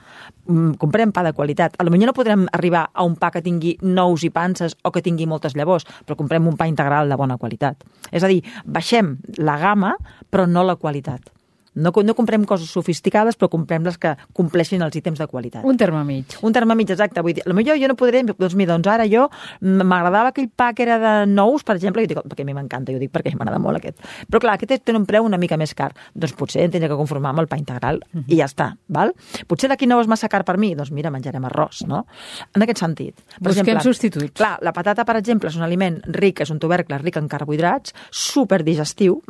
Mm, 0.48 0.74
comprem 0.82 1.14
pa 1.14 1.24
de 1.26 1.34
qualitat. 1.36 1.78
A 1.78 1.86
lo 1.86 1.94
millor 1.94 2.12
no 2.12 2.16
podrem 2.16 2.48
arribar 2.52 2.88
a 2.92 3.06
un 3.06 3.16
pa 3.20 3.30
que 3.34 3.44
tingui 3.44 3.76
nous 3.82 4.26
i 4.26 4.32
panses 4.34 4.76
o 4.82 4.92
que 4.94 5.04
tingui 5.04 5.28
moltes 5.30 5.56
llavors, 5.58 5.86
però 6.04 6.18
comprem 6.18 6.50
un 6.50 6.58
pa 6.58 6.68
integral 6.70 7.10
de 7.10 7.18
bona 7.20 7.38
qualitat. 7.38 7.86
És 8.10 8.24
a 8.24 8.30
dir, 8.30 8.42
baixem 8.64 9.16
la 9.38 9.58
gamma, 9.60 9.94
però 10.30 10.48
no 10.50 10.66
la 10.66 10.76
qualitat. 10.80 11.30
No, 11.74 11.92
no 12.04 12.14
comprem 12.14 12.44
coses 12.44 12.70
sofisticades, 12.70 13.36
però 13.36 13.50
comprem 13.50 13.84
les 13.84 13.98
que 13.98 14.14
compleixin 14.32 14.82
els 14.82 14.96
ítems 14.96 15.18
de 15.18 15.26
qualitat. 15.26 15.64
Un 15.64 15.76
terme 15.76 16.04
mig. 16.04 16.36
Un 16.42 16.52
terme 16.52 16.74
mig, 16.78 16.90
exacte. 16.90 17.22
Vull 17.24 17.34
dir, 17.34 17.44
potser 17.44 17.80
jo 17.80 17.88
no 17.90 17.96
podré... 17.98 18.22
Doncs 18.24 18.54
mira, 18.54 18.74
doncs 18.74 18.88
ara 18.90 19.06
jo 19.10 19.28
m'agradava 19.60 20.30
aquell 20.30 20.48
pa 20.48 20.72
que 20.74 20.84
era 20.86 20.98
de 21.02 21.14
nous, 21.30 21.64
per 21.64 21.76
exemple, 21.76 22.04
i 22.04 22.10
dic, 22.10 22.20
perquè 22.22 22.44
a 22.44 22.48
mi 22.48 22.54
m'encanta, 22.56 22.92
jo 22.94 23.00
dic 23.02 23.12
perquè 23.14 23.34
m'agrada 23.34 23.60
molt 23.62 23.80
aquest. 23.80 23.98
Però 24.30 24.40
clar, 24.42 24.56
aquest 24.58 24.84
té 24.84 24.94
un 24.94 25.06
preu 25.08 25.26
una 25.26 25.38
mica 25.40 25.58
més 25.60 25.74
car. 25.74 25.90
Doncs 26.14 26.34
potser 26.38 26.64
em 26.64 26.74
tindré 26.74 26.90
que 26.92 26.98
conformar 26.98 27.32
amb 27.34 27.44
el 27.44 27.48
pa 27.50 27.58
integral 27.58 28.00
uh 28.04 28.20
-huh. 28.20 28.24
i 28.28 28.38
ja 28.38 28.46
està, 28.46 28.76
val? 28.88 29.14
Potser 29.46 29.68
la 29.68 29.76
quinoa 29.76 30.02
és 30.02 30.08
massa 30.08 30.28
car 30.28 30.44
per 30.44 30.58
mi, 30.58 30.74
doncs 30.74 30.90
mira, 30.90 31.10
menjarem 31.10 31.44
arròs, 31.44 31.86
no? 31.86 32.06
En 32.54 32.62
aquest 32.62 32.78
sentit. 32.78 33.14
Per 33.14 33.48
Busquem 33.48 33.66
exemple, 33.66 33.82
substituts. 33.82 34.32
Clar, 34.32 34.58
la 34.62 34.72
patata, 34.72 35.04
per 35.04 35.16
exemple, 35.16 35.48
és 35.48 35.56
un 35.56 35.62
aliment 35.62 36.00
ric, 36.06 36.40
és 36.40 36.50
un 36.50 36.58
tubercle 36.58 36.98
ric 36.98 37.16
en 37.16 37.28
carbohidrats, 37.28 37.94
super 38.10 38.62
digestiu. 38.62 39.22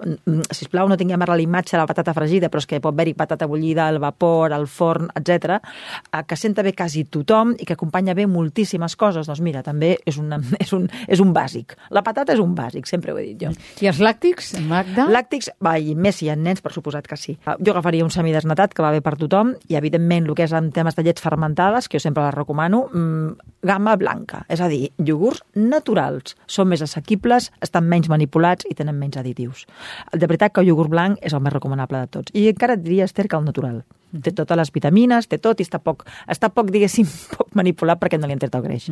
Si 0.51 0.69
plau, 0.69 0.89
no 0.89 0.97
tinguem 0.97 1.23
ara 1.23 1.35
la 1.35 1.43
imatge 1.43 1.77
de 1.77 1.79
la 1.79 1.87
patata 1.87 2.13
fregida, 2.13 2.34
però 2.43 2.63
és 2.63 2.67
que 2.67 2.81
pot 2.83 2.95
haver-hi 2.95 3.15
patata 3.15 3.47
bullida 3.47 3.89
al 3.89 3.99
vapor, 4.03 4.53
al 4.53 4.67
forn, 4.67 5.11
etc, 5.15 5.59
eh, 5.59 6.23
que 6.27 6.37
senta 6.37 6.63
bé 6.63 6.75
quasi 6.75 7.05
tothom 7.05 7.55
i 7.59 7.67
que 7.67 7.75
acompanya 7.75 8.15
bé 8.15 8.27
moltíssimes 8.27 8.97
coses. 8.97 9.27
Doncs 9.27 9.43
mira, 9.45 9.63
també 9.63 9.95
és, 10.05 10.19
una, 10.19 10.41
és, 10.65 10.73
un, 10.73 10.89
és 11.09 11.21
un 11.21 11.33
bàsic. 11.35 11.77
La 11.91 12.03
patata 12.07 12.35
és 12.35 12.43
un 12.43 12.55
bàsic, 12.55 12.89
sempre 12.91 13.13
ho 13.13 13.19
he 13.19 13.27
dit 13.31 13.47
jo. 13.47 13.53
I 13.85 13.91
els 13.91 14.01
làctics, 14.03 14.55
Magda? 14.69 15.09
Làctics, 15.11 15.51
va, 15.63 15.77
i 15.79 15.95
més 15.95 16.21
si 16.21 16.27
hi 16.29 16.33
ha 16.33 16.39
nens, 16.39 16.63
per 16.65 16.73
suposat 16.75 17.09
que 17.11 17.19
sí. 17.21 17.37
Jo 17.45 17.75
agafaria 17.75 18.05
un 18.05 18.13
semidesnatat, 18.15 18.75
que 18.75 18.85
va 18.85 18.93
bé 18.95 19.03
per 19.05 19.17
tothom, 19.21 19.55
i 19.69 19.79
evidentment 19.79 20.29
el 20.29 20.37
que 20.39 20.47
és 20.47 20.55
en 20.57 20.71
temes 20.75 20.97
de 20.97 21.05
llets 21.07 21.23
fermentades, 21.23 21.89
que 21.89 21.99
jo 21.99 22.07
sempre 22.07 22.25
les 22.25 22.35
recomano, 22.35 22.87
mmm, 22.93 23.53
gamma 23.65 23.97
blanca, 23.97 24.45
és 24.49 24.61
a 24.61 24.69
dir, 24.69 24.91
iogurts 25.01 25.43
naturals. 25.57 26.37
Són 26.47 26.69
més 26.71 26.83
assequibles, 26.85 27.51
estan 27.65 27.89
menys 27.89 28.11
manipulats 28.13 28.67
i 28.71 28.77
tenen 28.77 28.99
menys 29.01 29.19
additius. 29.21 29.65
De 30.13 30.27
veritat 30.27 30.55
que 30.55 30.63
el 30.63 30.71
iogurt 30.71 30.93
blanc 30.93 31.19
és 31.23 31.35
el 31.35 31.43
més 31.45 31.53
recomanable 31.53 32.01
de 32.05 32.11
tots. 32.19 32.24
I 32.33 32.49
encara 32.49 32.75
et 32.79 32.83
diria, 32.83 33.05
Esther, 33.05 33.29
que 33.29 33.37
el 33.37 33.45
natural. 33.45 33.83
Té 34.23 34.31
totes 34.31 34.57
les 34.57 34.71
vitamines, 34.73 35.27
té 35.27 35.39
tot 35.43 35.59
i 35.61 35.65
està 35.67 35.81
poc, 35.83 36.05
està 36.31 36.49
poc 36.55 36.71
diguéssim, 36.71 37.07
poc 37.37 37.49
manipulat 37.59 37.99
perquè 38.01 38.19
no 38.21 38.27
li 38.31 38.33
han 38.37 38.43
tret 38.43 38.55
el 38.55 38.63
greix. 38.63 38.89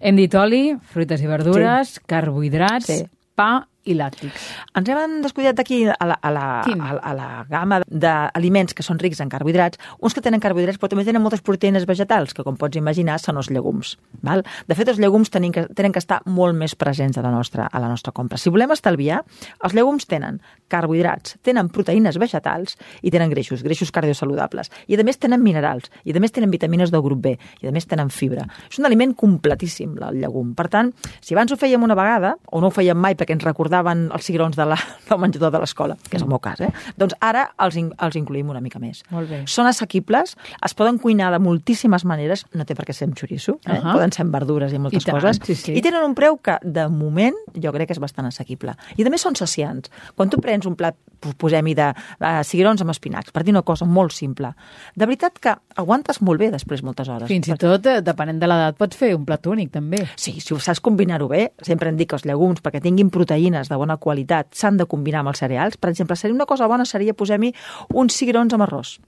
Hem 0.00 0.16
dit 0.16 0.34
oli, 0.38 0.76
fruites 0.92 1.20
i 1.22 1.26
verdures, 1.26 1.94
sí. 1.98 2.00
carbohidrats, 2.06 2.86
Sí. 2.86 3.04
pa 3.34 3.66
i 3.88 3.96
làctics. 3.98 4.48
Ens 4.78 4.90
hem 4.92 5.18
descuidat 5.24 5.60
aquí 5.62 5.82
a 5.88 6.06
la, 6.06 6.18
a 6.20 6.32
la, 6.34 6.46
a, 6.62 6.90
a 7.10 7.14
la 7.16 7.28
gamma 7.48 7.80
d'aliments 7.88 8.76
que 8.76 8.84
són 8.86 9.00
rics 9.00 9.22
en 9.24 9.32
carbohidrats, 9.32 9.80
uns 10.04 10.14
que 10.16 10.24
tenen 10.24 10.42
carbohidrats 10.42 10.78
però 10.78 10.92
també 10.92 11.06
tenen 11.08 11.24
moltes 11.24 11.42
proteïnes 11.44 11.86
vegetals, 11.88 12.34
que 12.36 12.44
com 12.46 12.58
pots 12.60 12.78
imaginar 12.78 13.18
són 13.22 13.40
els 13.40 13.50
llegums. 13.52 13.96
Val? 14.24 14.44
De 14.68 14.76
fet, 14.78 14.90
els 14.92 15.00
llegums 15.00 15.32
tenen 15.34 15.54
que, 15.54 15.66
tenen 15.78 15.94
que 15.94 16.02
estar 16.02 16.20
molt 16.26 16.56
més 16.58 16.74
presents 16.78 17.18
a 17.18 17.24
la, 17.24 17.32
nostra, 17.34 17.68
a 17.70 17.82
la 17.82 17.90
nostra 17.90 18.12
compra. 18.14 18.38
Si 18.38 18.52
volem 18.52 18.72
estalviar, 18.74 19.22
els 19.64 19.76
llegums 19.76 20.08
tenen 20.08 20.40
carbohidrats, 20.68 21.38
tenen 21.46 21.70
proteïnes 21.72 22.18
vegetals 22.20 22.76
i 23.02 23.12
tenen 23.14 23.32
greixos, 23.32 23.64
greixos 23.64 23.92
cardiosaludables. 23.94 24.70
I 24.88 24.98
a 24.98 25.06
més 25.06 25.20
tenen 25.20 25.42
minerals, 25.42 25.88
i 26.04 26.14
a 26.14 26.20
més 26.20 26.34
tenen 26.34 26.52
vitamines 26.52 26.92
del 26.92 27.04
grup 27.04 27.22
B, 27.24 27.34
i 27.62 27.70
a 27.70 27.74
més 27.74 27.88
tenen 27.88 28.12
fibra. 28.12 28.46
És 28.68 28.80
un 28.80 28.88
aliment 28.88 29.14
completíssim, 29.18 29.96
el 30.04 30.20
llegum. 30.22 30.54
Per 30.58 30.68
tant, 30.72 30.92
si 31.20 31.36
abans 31.36 31.52
ho 31.52 31.58
fèiem 31.60 31.84
una 31.84 31.96
vegada, 31.98 32.34
o 32.52 32.60
no 32.62 32.70
ho 32.70 32.74
fèiem 32.74 32.98
mai 32.98 33.16
perquè 33.18 33.36
ens 33.36 33.46
recordaven 33.78 34.10
els 34.12 34.24
cigrons 34.24 34.56
de 34.56 34.64
la, 34.66 34.76
del 35.08 35.18
menjador 35.20 35.52
de 35.52 35.60
l'escola, 35.62 35.96
que 36.08 36.16
és 36.16 36.22
el 36.22 36.28
meu 36.28 36.38
cas, 36.38 36.60
eh? 36.60 36.70
doncs 36.96 37.14
ara 37.20 37.48
els, 37.58 37.76
in, 37.76 37.90
els 37.98 38.16
incluïm 38.16 38.50
una 38.50 38.60
mica 38.60 38.78
més. 38.78 39.02
Molt 39.10 39.28
bé. 39.30 39.42
Són 39.46 39.66
assequibles, 39.66 40.36
es 40.64 40.74
poden 40.74 40.98
cuinar 40.98 41.30
de 41.32 41.38
moltíssimes 41.38 42.04
maneres, 42.04 42.44
no 42.54 42.66
té 42.66 42.74
per 42.74 42.86
què 42.88 42.94
ser 42.94 43.08
amb 43.08 43.18
xoriço, 43.18 43.58
eh? 43.64 43.78
Ahà. 43.78 43.94
poden 43.94 44.12
ser 44.12 44.24
amb 44.24 44.34
verdures 44.34 44.72
i 44.72 44.78
moltes 44.78 45.04
I 45.04 45.10
tant, 45.10 45.18
coses, 45.18 45.40
sí, 45.44 45.54
sí. 45.54 45.76
i 45.78 45.82
tenen 45.84 46.04
un 46.04 46.16
preu 46.18 46.38
que, 46.42 46.58
de 46.62 46.88
moment, 46.92 47.36
jo 47.54 47.72
crec 47.74 47.90
que 47.90 47.96
és 47.96 48.02
bastant 48.02 48.28
assequible. 48.28 48.74
I 48.96 49.06
més 49.08 49.24
són 49.24 49.38
saciants. 49.38 49.88
Quan 50.18 50.28
tu 50.28 50.40
prens 50.42 50.66
un 50.68 50.74
plat, 50.76 50.96
posem-hi 51.40 51.72
de 51.74 51.86
uh, 51.90 52.26
cigrons 52.46 52.82
amb 52.84 52.92
espinacs, 52.92 53.32
per 53.34 53.42
dir 53.46 53.54
una 53.54 53.64
cosa 53.66 53.86
molt 53.88 54.12
simple, 54.14 54.52
de 54.94 55.06
veritat 55.06 55.38
que 55.42 55.54
aguantes 55.80 56.20
molt 56.22 56.42
bé 56.42 56.50
després 56.52 56.84
moltes 56.86 57.08
hores. 57.08 57.30
Fins 57.30 57.48
i 57.48 57.56
tot, 57.58 57.86
eh, 57.88 58.02
depenent 58.04 58.38
de 58.38 58.50
l'edat, 58.50 58.76
pots 58.78 58.98
fer 58.98 59.14
un 59.16 59.24
plat 59.26 59.48
únic, 59.50 59.72
també. 59.74 60.04
Sí, 60.14 60.36
si 60.44 60.54
ho 60.54 60.60
saps 60.62 60.82
combinar-ho 60.84 61.26
bé, 61.30 61.48
sempre 61.66 61.90
em 61.90 61.98
dic 61.98 62.12
que 62.12 62.18
els 62.18 62.26
llegums, 62.28 62.62
perquè 62.62 62.82
tinguin 62.84 63.10
proteïnes 63.14 63.67
de 63.68 63.78
bona 63.80 63.98
qualitat, 64.00 64.50
s'han 64.56 64.78
de 64.80 64.86
combinar 64.88 65.22
amb 65.22 65.32
els 65.32 65.42
cereals. 65.42 65.76
Per 65.76 65.90
exemple, 65.92 66.16
seria 66.16 66.36
una 66.36 66.46
cosa 66.48 66.68
bona 66.70 66.86
seria 66.88 67.14
posem-hi 67.14 67.52
uns 67.94 68.18
cigrons 68.18 68.54
amb 68.54 68.66
arròs, 68.66 68.98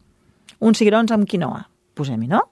uns 0.61 0.81
cigrons 0.83 1.13
amb 1.17 1.29
quinoa, 1.29 1.65
posem-hi, 1.99 2.29
no? 2.31 2.45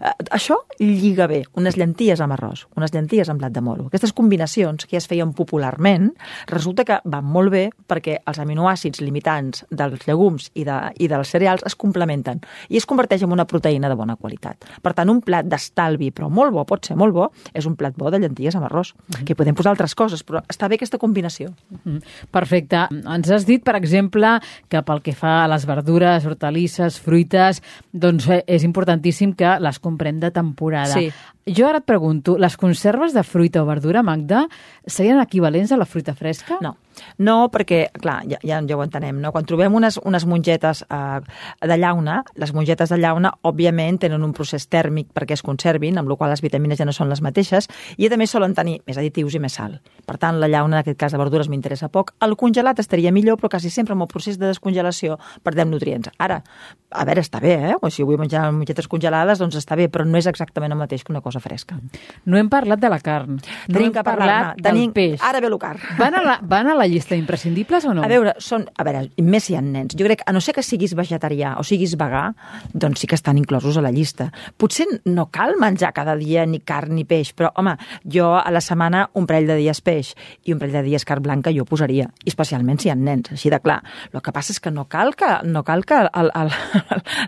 Eh, 0.00 0.14
això 0.30 0.60
lliga 0.78 1.28
bé, 1.30 1.42
unes 1.58 1.78
llenties 1.78 2.20
amb 2.24 2.36
arròs, 2.36 2.66
unes 2.78 2.94
llenties 2.94 3.30
amb 3.30 3.42
blat 3.42 3.54
de 3.54 3.62
moro. 3.64 3.86
Aquestes 3.88 4.14
combinacions 4.16 4.86
que 4.86 4.96
ja 4.96 5.02
es 5.02 5.08
feien 5.10 5.32
popularment, 5.36 6.10
resulta 6.50 6.84
que 6.84 7.00
van 7.04 7.24
molt 7.24 7.52
bé 7.54 7.64
perquè 7.88 8.20
els 8.26 8.40
aminoàcids 8.42 9.02
limitants 9.04 9.64
dels 9.70 10.06
llegums 10.08 10.50
i, 10.54 10.64
de, 10.66 10.78
i 10.98 11.08
dels 11.10 11.30
cereals 11.34 11.64
es 11.66 11.76
complementen 11.78 12.42
i 12.68 12.80
es 12.80 12.86
converteix 12.86 13.24
en 13.24 13.32
una 13.32 13.46
proteïna 13.48 13.90
de 13.90 13.98
bona 13.98 14.16
qualitat. 14.16 14.64
Per 14.82 14.94
tant, 14.96 15.10
un 15.10 15.22
plat 15.24 15.46
d'estalvi, 15.46 16.10
però 16.14 16.30
molt 16.30 16.54
bo, 16.54 16.64
pot 16.68 16.86
ser 16.86 16.96
molt 17.00 17.14
bo, 17.14 17.30
és 17.52 17.66
un 17.68 17.76
plat 17.78 17.96
bo 17.96 18.10
de 18.10 18.20
llenties 18.22 18.56
amb 18.56 18.68
arròs, 18.68 18.94
que 19.22 19.32
hi 19.34 19.38
podem 19.38 19.56
posar 19.56 19.74
altres 19.74 19.94
coses, 19.98 20.24
però 20.26 20.42
està 20.50 20.68
bé 20.68 20.78
aquesta 20.78 21.00
combinació. 21.02 21.52
Mm, 21.84 22.00
Perfecte. 22.34 22.86
Ens 22.90 23.30
has 23.30 23.46
dit, 23.46 23.62
per 23.64 23.76
exemple, 23.78 24.38
que 24.68 24.82
pel 24.86 25.02
que 25.04 25.14
fa 25.16 25.44
a 25.44 25.48
les 25.52 25.66
verdures, 25.68 26.26
hortalisses, 26.26 26.98
fruites, 27.00 27.60
doncs 27.92 28.28
eh, 28.28 28.42
és 28.50 28.64
importantíssim 28.66 29.34
que 29.38 29.56
les 29.62 29.80
comprem 29.82 30.20
de 30.20 30.30
temporada. 30.34 30.63
Sí. 30.94 31.12
Jo 31.44 31.66
ara 31.68 31.82
et 31.82 31.84
pregunto, 31.84 32.38
les 32.40 32.54
conserves 32.56 33.12
de 33.12 33.22
fruita 33.22 33.60
o 33.60 33.66
verdura, 33.68 34.00
Magda, 34.02 34.46
serien 34.86 35.20
equivalents 35.20 35.72
a 35.72 35.76
la 35.76 35.84
fruita 35.84 36.14
fresca? 36.16 36.56
No, 36.64 36.78
no 37.20 37.50
perquè, 37.52 37.90
clar, 38.00 38.22
ja, 38.24 38.38
ja, 38.40 38.62
ja 38.64 38.78
ho 38.78 38.80
entenem, 38.80 39.18
no? 39.20 39.28
Quan 39.34 39.44
trobem 39.44 39.74
unes, 39.76 39.98
unes 40.08 40.24
mongetes 40.24 40.80
eh, 40.88 41.20
de 41.60 41.76
llauna, 41.76 42.22
les 42.40 42.54
mongetes 42.56 42.88
de 42.88 42.96
llauna, 42.96 43.34
òbviament, 43.44 43.98
tenen 44.06 44.24
un 44.24 44.32
procés 44.32 44.64
tèrmic 44.72 45.10
perquè 45.12 45.36
es 45.36 45.44
conservin, 45.44 46.00
amb 46.00 46.08
la 46.08 46.16
qual 46.16 46.32
les 46.32 46.40
vitamines 46.40 46.80
ja 46.80 46.86
no 46.88 46.94
són 46.96 47.12
les 47.12 47.20
mateixes, 47.20 47.68
i 47.98 48.08
més 48.14 48.32
solen 48.32 48.54
tenir 48.56 48.78
més 48.86 48.96
additius 48.96 49.36
i 49.36 49.42
més 49.42 49.52
sal. 49.60 49.76
Per 50.06 50.16
tant, 50.16 50.40
la 50.40 50.48
llauna, 50.48 50.78
en 50.78 50.80
aquest 50.80 50.96
cas 50.96 51.12
de 51.12 51.20
verdures, 51.20 51.50
m'interessa 51.52 51.90
poc. 51.92 52.14
El 52.24 52.38
congelat 52.40 52.80
estaria 52.80 53.12
millor, 53.12 53.36
però 53.36 53.52
quasi 53.52 53.68
sempre 53.68 53.92
amb 53.92 54.06
el 54.06 54.08
procés 54.08 54.40
de 54.40 54.48
descongelació 54.48 55.18
perdem 55.42 55.68
nutrients. 55.68 56.08
Ara, 56.16 56.40
a 56.88 57.04
veure, 57.04 57.20
està 57.20 57.40
bé, 57.42 57.58
eh? 57.68 57.76
O 57.82 57.90
si 57.90 58.06
vull 58.06 58.20
menjar 58.20 58.46
mongetes 58.52 58.88
congelades, 58.88 59.42
doncs 59.42 59.58
està 59.60 59.76
bé, 59.76 59.90
però 59.92 60.06
no 60.08 60.16
és 60.16 60.30
exactament 60.30 60.72
el 60.72 60.80
mateix 60.80 61.04
que 61.04 61.12
una 61.12 61.20
cosa 61.20 61.33
fresca. 61.40 61.78
No 62.24 62.38
hem 62.38 62.48
parlat 62.52 62.80
de 62.80 62.90
la 62.90 62.98
carn. 63.02 63.38
No 63.38 63.72
Tenim 63.72 63.88
hem 63.88 63.94
que 63.96 64.04
parlar 64.06 64.38
del 64.56 64.64
tenim... 64.66 64.92
peix. 64.94 65.22
Ara 65.24 65.40
ve 65.40 65.48
el 65.50 65.58
car. 65.58 65.76
Van 65.98 66.14
a, 66.14 66.22
la, 66.24 66.38
van 66.42 66.68
a 66.70 66.74
la 66.78 66.86
llista 66.90 67.16
imprescindibles 67.16 67.86
o 67.88 67.94
no? 67.94 68.04
A 68.04 68.10
veure, 68.10 68.34
són, 68.42 68.66
a 68.76 68.86
veure, 68.86 69.06
més 69.22 69.48
si 69.48 69.54
hi 69.54 69.58
ha 69.58 69.62
nens. 69.64 69.96
Jo 69.98 70.06
crec, 70.08 70.24
a 70.26 70.34
no 70.34 70.42
ser 70.44 70.54
que 70.56 70.64
siguis 70.66 70.94
vegetarià 70.98 71.54
o 71.60 71.64
siguis 71.66 71.96
vegà, 72.00 72.26
doncs 72.72 73.02
sí 73.02 73.10
que 73.10 73.18
estan 73.18 73.38
inclosos 73.40 73.78
a 73.78 73.84
la 73.84 73.92
llista. 73.94 74.30
Potser 74.60 74.86
no 75.04 75.28
cal 75.34 75.56
menjar 75.60 75.92
cada 75.96 76.16
dia 76.20 76.46
ni 76.46 76.60
carn 76.60 76.94
ni 76.98 77.06
peix, 77.08 77.32
però, 77.36 77.52
home, 77.60 77.76
jo 78.04 78.32
a 78.38 78.50
la 78.54 78.62
setmana 78.64 79.08
un 79.14 79.28
parell 79.30 79.48
de 79.50 79.58
dies 79.60 79.80
peix 79.84 80.14
i 80.44 80.54
un 80.54 80.60
parell 80.62 80.80
de 80.80 80.84
dies 80.88 81.04
carn 81.08 81.24
blanca 81.24 81.52
jo 81.54 81.66
posaria, 81.68 82.10
i 82.24 82.32
especialment 82.32 82.80
si 82.80 82.88
hi 82.88 82.94
ha 82.94 82.98
nens, 82.98 83.32
així 83.34 83.52
de 83.52 83.60
clar. 83.62 83.80
El 84.12 84.22
que 84.24 84.34
passa 84.34 84.54
és 84.54 84.60
que 84.60 84.72
no 84.74 84.86
cal 84.90 85.14
que, 85.18 85.30
no 85.48 85.64
cal 85.66 85.84
que 85.88 86.02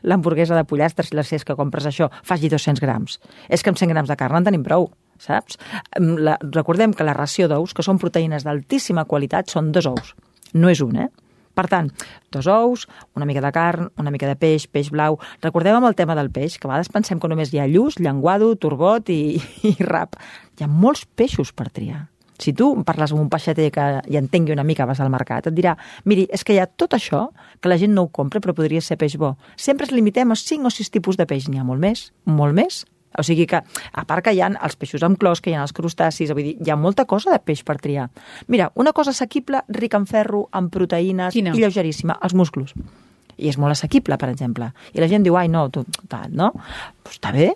l'hamburguesa 0.03 0.57
de 0.57 0.65
pollastre, 0.69 1.07
si 1.07 1.17
la 1.17 1.25
que 1.27 1.57
compres 1.57 1.87
això, 1.89 2.11
faci 2.27 2.51
200 2.53 2.83
grams. 2.83 3.19
És 3.49 3.63
que 3.63 3.73
amb 3.73 3.79
100 3.79 3.93
grams 3.97 4.13
de 4.13 4.21
carn 4.21 4.43
en 4.43 4.49
tenim 4.53 4.65
prou 4.67 4.91
saps? 5.19 5.59
La, 5.97 6.37
recordem 6.53 6.95
que 6.95 7.05
la 7.07 7.17
ració 7.17 7.49
d'ous, 7.49 7.75
que 7.75 7.85
són 7.85 8.01
proteïnes 8.01 8.45
d'altíssima 8.47 9.07
qualitat, 9.09 9.51
són 9.53 9.73
dos 9.73 9.89
ous, 9.89 10.13
no 10.55 10.73
és 10.73 10.83
un, 10.85 10.99
eh? 11.07 11.09
Per 11.57 11.65
tant, 11.73 11.87
dos 12.33 12.47
ous, 12.53 12.83
una 13.17 13.25
mica 13.25 13.41
de 13.41 13.51
carn, 13.53 13.89
una 13.97 14.13
mica 14.13 14.29
de 14.29 14.37
peix, 14.37 14.67
peix 14.69 14.91
blau. 14.93 15.17
Recordem 15.41 15.79
amb 15.79 15.89
el 15.89 15.97
tema 15.97 16.15
del 16.19 16.29
peix, 16.29 16.59
que 16.61 16.69
a 16.69 16.75
vegades 16.75 16.93
pensem 16.93 17.21
que 17.21 17.31
només 17.33 17.55
hi 17.55 17.63
ha 17.63 17.71
lluç, 17.71 17.97
llenguado, 17.97 18.51
turbot 18.61 19.09
i, 19.09 19.39
i 19.65 19.73
rap. 19.81 20.19
Hi 20.59 20.67
ha 20.67 20.69
molts 20.69 21.07
peixos 21.17 21.55
per 21.57 21.71
triar. 21.73 22.03
Si 22.37 22.53
tu 22.53 22.67
parles 22.85 23.15
amb 23.15 23.23
un 23.23 23.31
peixater 23.33 23.71
que 23.73 23.87
hi 24.05 24.19
entengui 24.21 24.53
una 24.53 24.67
mica, 24.69 24.85
vas 24.85 25.01
al 25.01 25.09
mercat, 25.09 25.49
et 25.49 25.57
dirà, 25.57 25.73
miri, 26.05 26.27
és 26.29 26.45
que 26.45 26.53
hi 26.53 26.61
ha 26.61 26.67
tot 26.69 26.93
això 26.93 27.31
que 27.65 27.73
la 27.73 27.81
gent 27.81 27.97
no 27.97 28.05
ho 28.05 28.13
compra, 28.13 28.43
però 28.45 28.53
podria 28.53 28.85
ser 28.85 28.99
peix 29.01 29.17
bo. 29.17 29.39
Sempre 29.57 29.89
ens 29.89 29.97
limitem 29.97 30.37
a 30.37 30.37
5 30.37 30.69
o 30.69 30.75
6 30.77 30.93
tipus 30.93 31.17
de 31.17 31.25
peix, 31.25 31.49
n'hi 31.49 31.63
ha 31.63 31.65
molt 31.65 31.81
més, 31.81 32.11
molt 32.29 32.53
més. 32.53 32.85
O 33.19 33.25
sigui 33.27 33.47
que, 33.49 33.61
a 33.63 34.05
part 34.09 34.25
que 34.25 34.35
hi 34.37 34.43
ha 34.43 34.51
els 34.51 34.77
peixos 34.77 35.05
amb 35.07 35.19
clos, 35.21 35.43
que 35.45 35.53
hi 35.53 35.57
ha 35.57 35.63
els 35.65 35.75
crustacis, 35.77 36.33
vull 36.33 36.51
dir, 36.51 36.57
hi 36.61 36.73
ha 36.73 36.79
molta 36.81 37.07
cosa 37.09 37.33
de 37.35 37.41
peix 37.43 37.63
per 37.67 37.79
triar. 37.83 38.09
Mira, 38.53 38.71
una 38.75 38.93
cosa 38.97 39.15
assequible, 39.15 39.63
rica 39.69 40.01
en 40.01 40.07
ferro, 40.11 40.47
amb 40.53 40.73
proteïnes 40.73 41.37
Quina? 41.37 41.55
i 41.55 41.63
lleugeríssima, 41.65 42.19
els 42.23 42.35
musclos. 42.35 42.75
I 43.37 43.51
és 43.53 43.59
molt 43.61 43.77
assequible, 43.77 44.17
per 44.17 44.31
exemple. 44.33 44.73
I 44.97 45.03
la 45.03 45.09
gent 45.13 45.25
diu, 45.27 45.37
ai, 45.37 45.49
no, 45.53 45.69
tu, 45.71 45.85
tal, 46.09 46.33
no? 46.33 46.53
Pues 47.05 47.19
està 47.19 47.33
bé. 47.37 47.53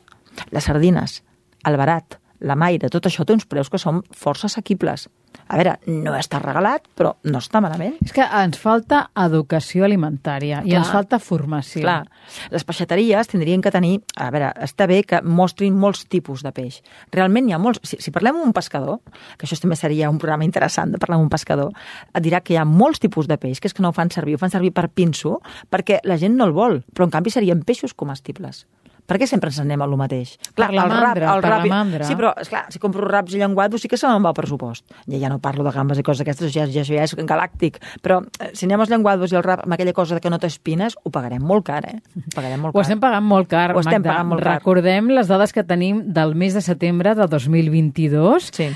Les 0.54 0.64
sardines, 0.64 1.20
el 1.66 1.76
barat, 1.80 2.19
la 2.40 2.56
maire, 2.56 2.88
tot 2.92 3.06
això 3.08 3.26
té 3.26 3.34
uns 3.36 3.46
preus 3.48 3.70
que 3.70 3.80
són 3.80 4.02
força 4.16 4.48
assequibles. 4.48 5.08
A 5.50 5.58
veure, 5.58 5.72
no 5.90 6.12
està 6.14 6.38
regalat, 6.38 6.84
però 6.94 7.12
no 7.26 7.40
està 7.42 7.60
malament. 7.62 7.96
És 8.04 8.12
que 8.14 8.22
ens 8.22 8.58
falta 8.58 9.00
educació 9.18 9.84
alimentària 9.86 10.60
i 10.62 10.70
Clar. 10.70 10.80
ens 10.80 10.90
falta 10.94 11.18
formació. 11.22 11.82
Clar, 11.82 12.04
les 12.54 12.66
peixateries 12.66 13.30
tindrien 13.30 13.62
que 13.62 13.72
tenir... 13.74 13.96
A 14.14 14.28
veure, 14.30 14.52
està 14.62 14.86
bé 14.90 15.00
que 15.06 15.20
mostrin 15.26 15.74
molts 15.74 16.04
tipus 16.10 16.44
de 16.46 16.52
peix. 16.54 16.80
Realment 17.14 17.50
hi 17.50 17.56
ha 17.56 17.60
molts... 17.62 17.82
Si, 17.86 17.98
si 17.98 18.14
parlem 18.14 18.38
amb 18.38 18.50
un 18.50 18.54
pescador, 18.54 19.00
que 19.38 19.48
això 19.48 19.58
també 19.58 19.78
seria 19.78 20.10
un 20.10 20.20
programa 20.22 20.46
interessant 20.46 20.94
de 20.94 21.02
parlar 21.02 21.18
amb 21.18 21.26
un 21.26 21.34
pescador, 21.34 21.74
et 22.14 22.22
dirà 22.22 22.42
que 22.46 22.54
hi 22.54 22.60
ha 22.60 22.66
molts 22.66 23.02
tipus 23.02 23.30
de 23.30 23.38
peix, 23.42 23.58
que 23.58 23.70
és 23.70 23.74
que 23.74 23.82
no 23.82 23.90
ho 23.90 23.96
fan 23.96 24.14
servir, 24.14 24.38
ho 24.38 24.42
fan 24.42 24.54
servir 24.54 24.70
per 24.76 24.86
pinso, 24.88 25.40
perquè 25.70 25.98
la 26.06 26.18
gent 26.18 26.38
no 26.38 26.46
el 26.46 26.54
vol, 26.54 26.84
però 26.94 27.08
en 27.08 27.16
canvi 27.16 27.34
serien 27.34 27.66
peixos 27.66 27.94
comestibles. 27.94 28.66
Per 29.10 29.18
què 29.18 29.26
sempre 29.26 29.50
ens 29.50 29.58
anem 29.58 29.82
a 29.82 29.88
lo 29.90 29.96
mateix? 29.98 30.36
Per 30.54 30.68
la 30.70 30.84
el 30.84 30.92
mandra, 30.94 31.32
per 31.40 31.50
la 31.50 31.66
i- 31.66 31.70
mandra. 31.72 32.04
Sí, 32.06 32.14
però, 32.14 32.30
esclar, 32.38 32.66
si 32.70 32.78
compro 32.78 33.02
raps 33.08 33.34
i 33.34 33.40
llenguados 33.40 33.82
sí 33.82 33.88
que 33.90 33.98
se 33.98 34.06
me'n 34.06 34.22
va 34.22 34.30
el 34.30 34.36
pressupost. 34.38 34.84
Ja, 35.10 35.18
ja 35.18 35.28
no 35.32 35.40
parlo 35.42 35.64
de 35.66 35.72
gambes 35.74 35.98
i 35.98 36.04
coses 36.06 36.22
d'aquestes, 36.22 36.52
ja, 36.54 36.68
ja, 36.70 36.84
ja 36.86 37.02
és 37.02 37.16
galàctic. 37.16 37.80
Però 38.04 38.20
eh, 38.38 38.52
si 38.54 38.66
anem 38.68 38.80
als 38.84 38.90
llenguados 38.94 39.32
i 39.32 39.36
el 39.40 39.42
rap 39.42 39.64
amb 39.66 39.74
aquella 39.74 39.92
cosa 39.92 40.20
que 40.20 40.30
no 40.30 40.38
té 40.38 40.46
espines, 40.46 40.94
ho 41.02 41.10
pagarem 41.10 41.42
molt 41.42 41.66
car, 41.66 41.82
eh? 41.90 41.98
Ho 42.14 42.30
pagarem 42.36 42.60
molt 42.60 42.74
Ho 42.74 42.78
car. 42.78 42.86
estem 42.86 43.00
pagant 43.00 43.24
molt 43.26 43.48
car, 43.50 43.74
Ho 43.74 43.80
estem 43.80 43.98
Magda. 43.98 44.10
pagant 44.12 44.28
molt 44.28 44.42
car. 44.46 44.54
Recordem 44.60 45.10
les 45.10 45.26
dades 45.26 45.52
que 45.52 45.64
tenim 45.64 46.04
del 46.14 46.36
mes 46.36 46.54
de 46.54 46.60
setembre 46.62 47.16
de 47.16 47.26
2022. 47.26 48.50
Sí. 48.52 48.68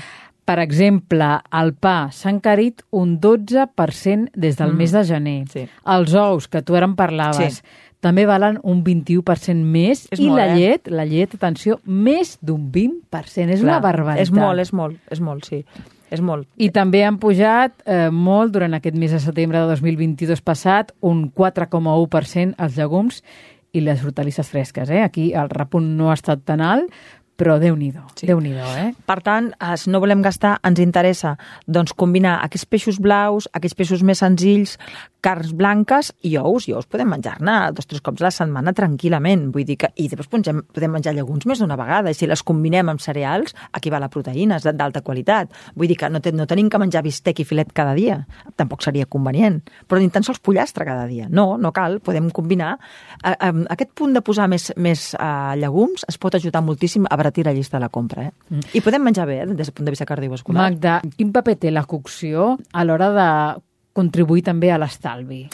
Per 0.45 0.59
exemple, 0.61 1.25
el 1.57 1.71
pa 1.81 2.11
s'ha 2.13 2.29
encarit 2.29 2.83
un 2.93 3.15
12% 3.19 4.29
des 4.35 4.57
del 4.59 4.73
mes 4.77 4.91
de 4.93 5.01
gener. 5.03 5.39
Mm. 5.45 5.49
Sí. 5.49 5.63
Els 5.95 6.13
ous, 6.13 6.47
que 6.47 6.61
tu 6.61 6.75
ara 6.75 6.85
en 6.85 6.93
parlaves, 6.95 7.55
Sí. 7.63 7.63
També 8.05 8.27
valen 8.29 8.59
un 8.61 8.83
21% 8.85 9.65
més. 9.65 10.05
És 10.13 10.21
I 10.21 10.29
molt, 10.29 10.37
la 10.37 10.47
eh? 10.51 10.59
llet, 10.59 10.93
la 10.93 11.07
llet, 11.09 11.33
atenció, 11.37 11.79
més 11.85 12.35
d'un 12.45 12.69
20%. 12.71 13.49
És 13.49 13.65
una 13.65 13.79
Clar, 13.79 13.83
barbaritat. 13.89 14.27
És 14.27 14.33
molt, 14.35 14.61
és 14.61 14.73
molt, 14.77 15.01
és 15.11 15.23
molt, 15.25 15.49
sí. 15.49 15.63
És 16.13 16.21
molt. 16.21 16.45
I 16.61 16.69
també 16.69 17.01
han 17.03 17.17
pujat 17.19 17.81
eh, 17.89 18.11
molt 18.13 18.53
durant 18.53 18.77
aquest 18.77 18.97
mes 19.01 19.15
de 19.15 19.19
setembre 19.23 19.63
de 19.63 19.73
2022 19.73 20.43
passat, 20.45 20.93
un 21.01 21.25
4,1% 21.33 22.53
els 22.61 22.77
llegums 22.77 23.23
i 23.75 23.81
les 23.83 24.03
hortalisses 24.05 24.51
fresques. 24.53 24.91
Eh? 24.93 25.01
Aquí 25.03 25.31
el 25.33 25.49
repunt 25.51 25.95
no 25.97 26.11
ha 26.11 26.19
estat 26.19 26.45
tan 26.45 26.61
alt, 26.63 26.93
però 27.35 27.57
Déu-n'hi-do, 27.59 28.03
Sí. 28.15 28.27
Déu-n'hi-do, 28.27 28.65
eh? 28.79 28.93
Per 29.05 29.19
tant, 29.21 29.51
si 29.75 29.89
no 29.89 29.99
volem 29.99 30.21
gastar, 30.21 30.57
ens 30.63 30.79
interessa 30.79 31.37
doncs, 31.67 31.93
combinar 31.93 32.39
aquests 32.45 32.65
peixos 32.65 32.99
blaus, 32.99 33.49
aquests 33.51 33.75
peixos 33.75 34.03
més 34.03 34.19
senzills, 34.23 34.77
carns 35.25 35.53
blanques 35.57 36.11
i 36.21 36.35
ous. 36.37 36.67
I 36.69 36.75
ous 36.77 36.85
podem 36.85 37.09
menjar-ne 37.09 37.71
dos 37.73 37.87
o 37.87 37.89
tres 37.89 38.03
cops 38.05 38.21
a 38.21 38.27
la 38.27 38.31
setmana 38.31 38.73
tranquil·lament. 38.77 39.47
Vull 39.53 39.65
dir 39.65 39.77
que, 39.81 39.89
I 39.97 40.07
després 40.11 40.29
podem, 40.29 40.61
podem 40.73 40.93
menjar 40.93 41.15
llegums 41.17 41.47
més 41.49 41.59
d'una 41.59 41.77
vegada. 41.79 42.11
I 42.13 42.17
si 42.17 42.29
les 42.29 42.43
combinem 42.45 42.91
amb 42.93 43.01
cereals, 43.01 43.55
aquí 43.73 43.89
va 43.89 43.99
la 43.99 44.09
proteïna, 44.13 44.59
és 44.61 44.67
d'alta 44.69 45.01
qualitat. 45.01 45.51
Vull 45.75 45.89
dir 45.89 45.97
que 45.97 46.09
no, 46.13 46.21
te, 46.21 46.31
no 46.31 46.45
tenim 46.45 46.69
que 46.69 46.81
menjar 46.81 47.01
bistec 47.05 47.41
i 47.41 47.47
filet 47.47 47.73
cada 47.73 47.95
dia. 47.97 48.19
Tampoc 48.55 48.85
seria 48.85 49.09
convenient. 49.09 49.63
Però 49.89 49.99
ni 49.99 50.11
tan 50.13 50.23
sols 50.23 50.39
pollastre 50.39 50.85
cada 50.85 51.07
dia. 51.09 51.25
No, 51.29 51.57
no 51.57 51.73
cal. 51.73 51.99
Podem 52.05 52.29
combinar. 52.29 52.75
Aquest 53.23 53.95
punt 53.97 54.13
de 54.13 54.21
posar 54.25 54.47
més, 54.51 54.69
més 54.77 55.07
eh, 55.17 55.55
llegums 55.57 56.05
es 56.07 56.21
pot 56.21 56.37
ajudar 56.37 56.61
moltíssim 56.61 57.09
a 57.09 57.17
abaratir 57.25 57.45
la 57.45 57.53
llista 57.53 57.77
de 57.77 57.81
la 57.81 57.89
compra. 57.89 58.29
Eh? 58.29 58.31
Mm. 58.49 58.71
I 58.73 58.81
podem 58.85 59.03
menjar 59.03 59.27
bé, 59.27 59.41
eh, 59.41 59.47
des 59.47 59.67
del 59.67 59.73
punt 59.73 59.85
de 59.85 59.91
vista 59.91 60.05
cardiovascular. 60.05 60.61
Magda, 60.61 61.01
quin 61.17 61.33
paper 61.33 61.57
té 61.57 61.71
la 61.71 61.83
cocció 61.83 62.55
a 62.71 62.85
l'hora 62.85 63.11
de 63.11 63.29
contribuir 63.95 64.43
també 64.43 64.71
a 64.71 64.79
l'estalvi? 64.79 65.45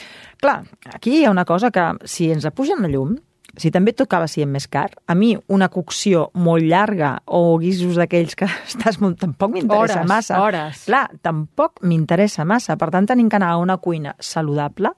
Clar, 0.42 0.64
aquí 0.94 1.20
hi 1.20 1.26
ha 1.26 1.32
una 1.32 1.46
cosa 1.46 1.72
que, 1.72 1.92
si 2.06 2.32
ens 2.32 2.46
apugen 2.46 2.82
la 2.82 2.90
llum, 2.90 3.16
si 3.58 3.70
també 3.72 3.92
tocava 3.94 4.30
sent 4.32 4.50
més 4.50 4.68
car, 4.72 4.90
a 5.08 5.16
mi 5.16 5.34
una 5.52 5.68
cocció 5.70 6.30
molt 6.34 6.64
llarga 6.64 7.18
o 7.26 7.58
guisos 7.60 8.00
d'aquells 8.00 8.36
que 8.40 8.48
estàs 8.72 9.00
molt... 9.02 9.20
Tampoc 9.22 9.52
m'interessa 9.52 10.02
Hores, 10.02 10.10
massa. 10.10 10.42
hores. 10.42 10.86
Clar, 10.88 11.08
tampoc 11.22 11.84
m'interessa 11.84 12.46
massa. 12.46 12.78
Per 12.80 12.90
tant, 12.94 13.10
tenim 13.12 13.30
que 13.30 13.40
anar 13.42 13.52
a 13.54 13.62
una 13.62 13.78
cuina 13.78 14.16
saludable, 14.20 14.94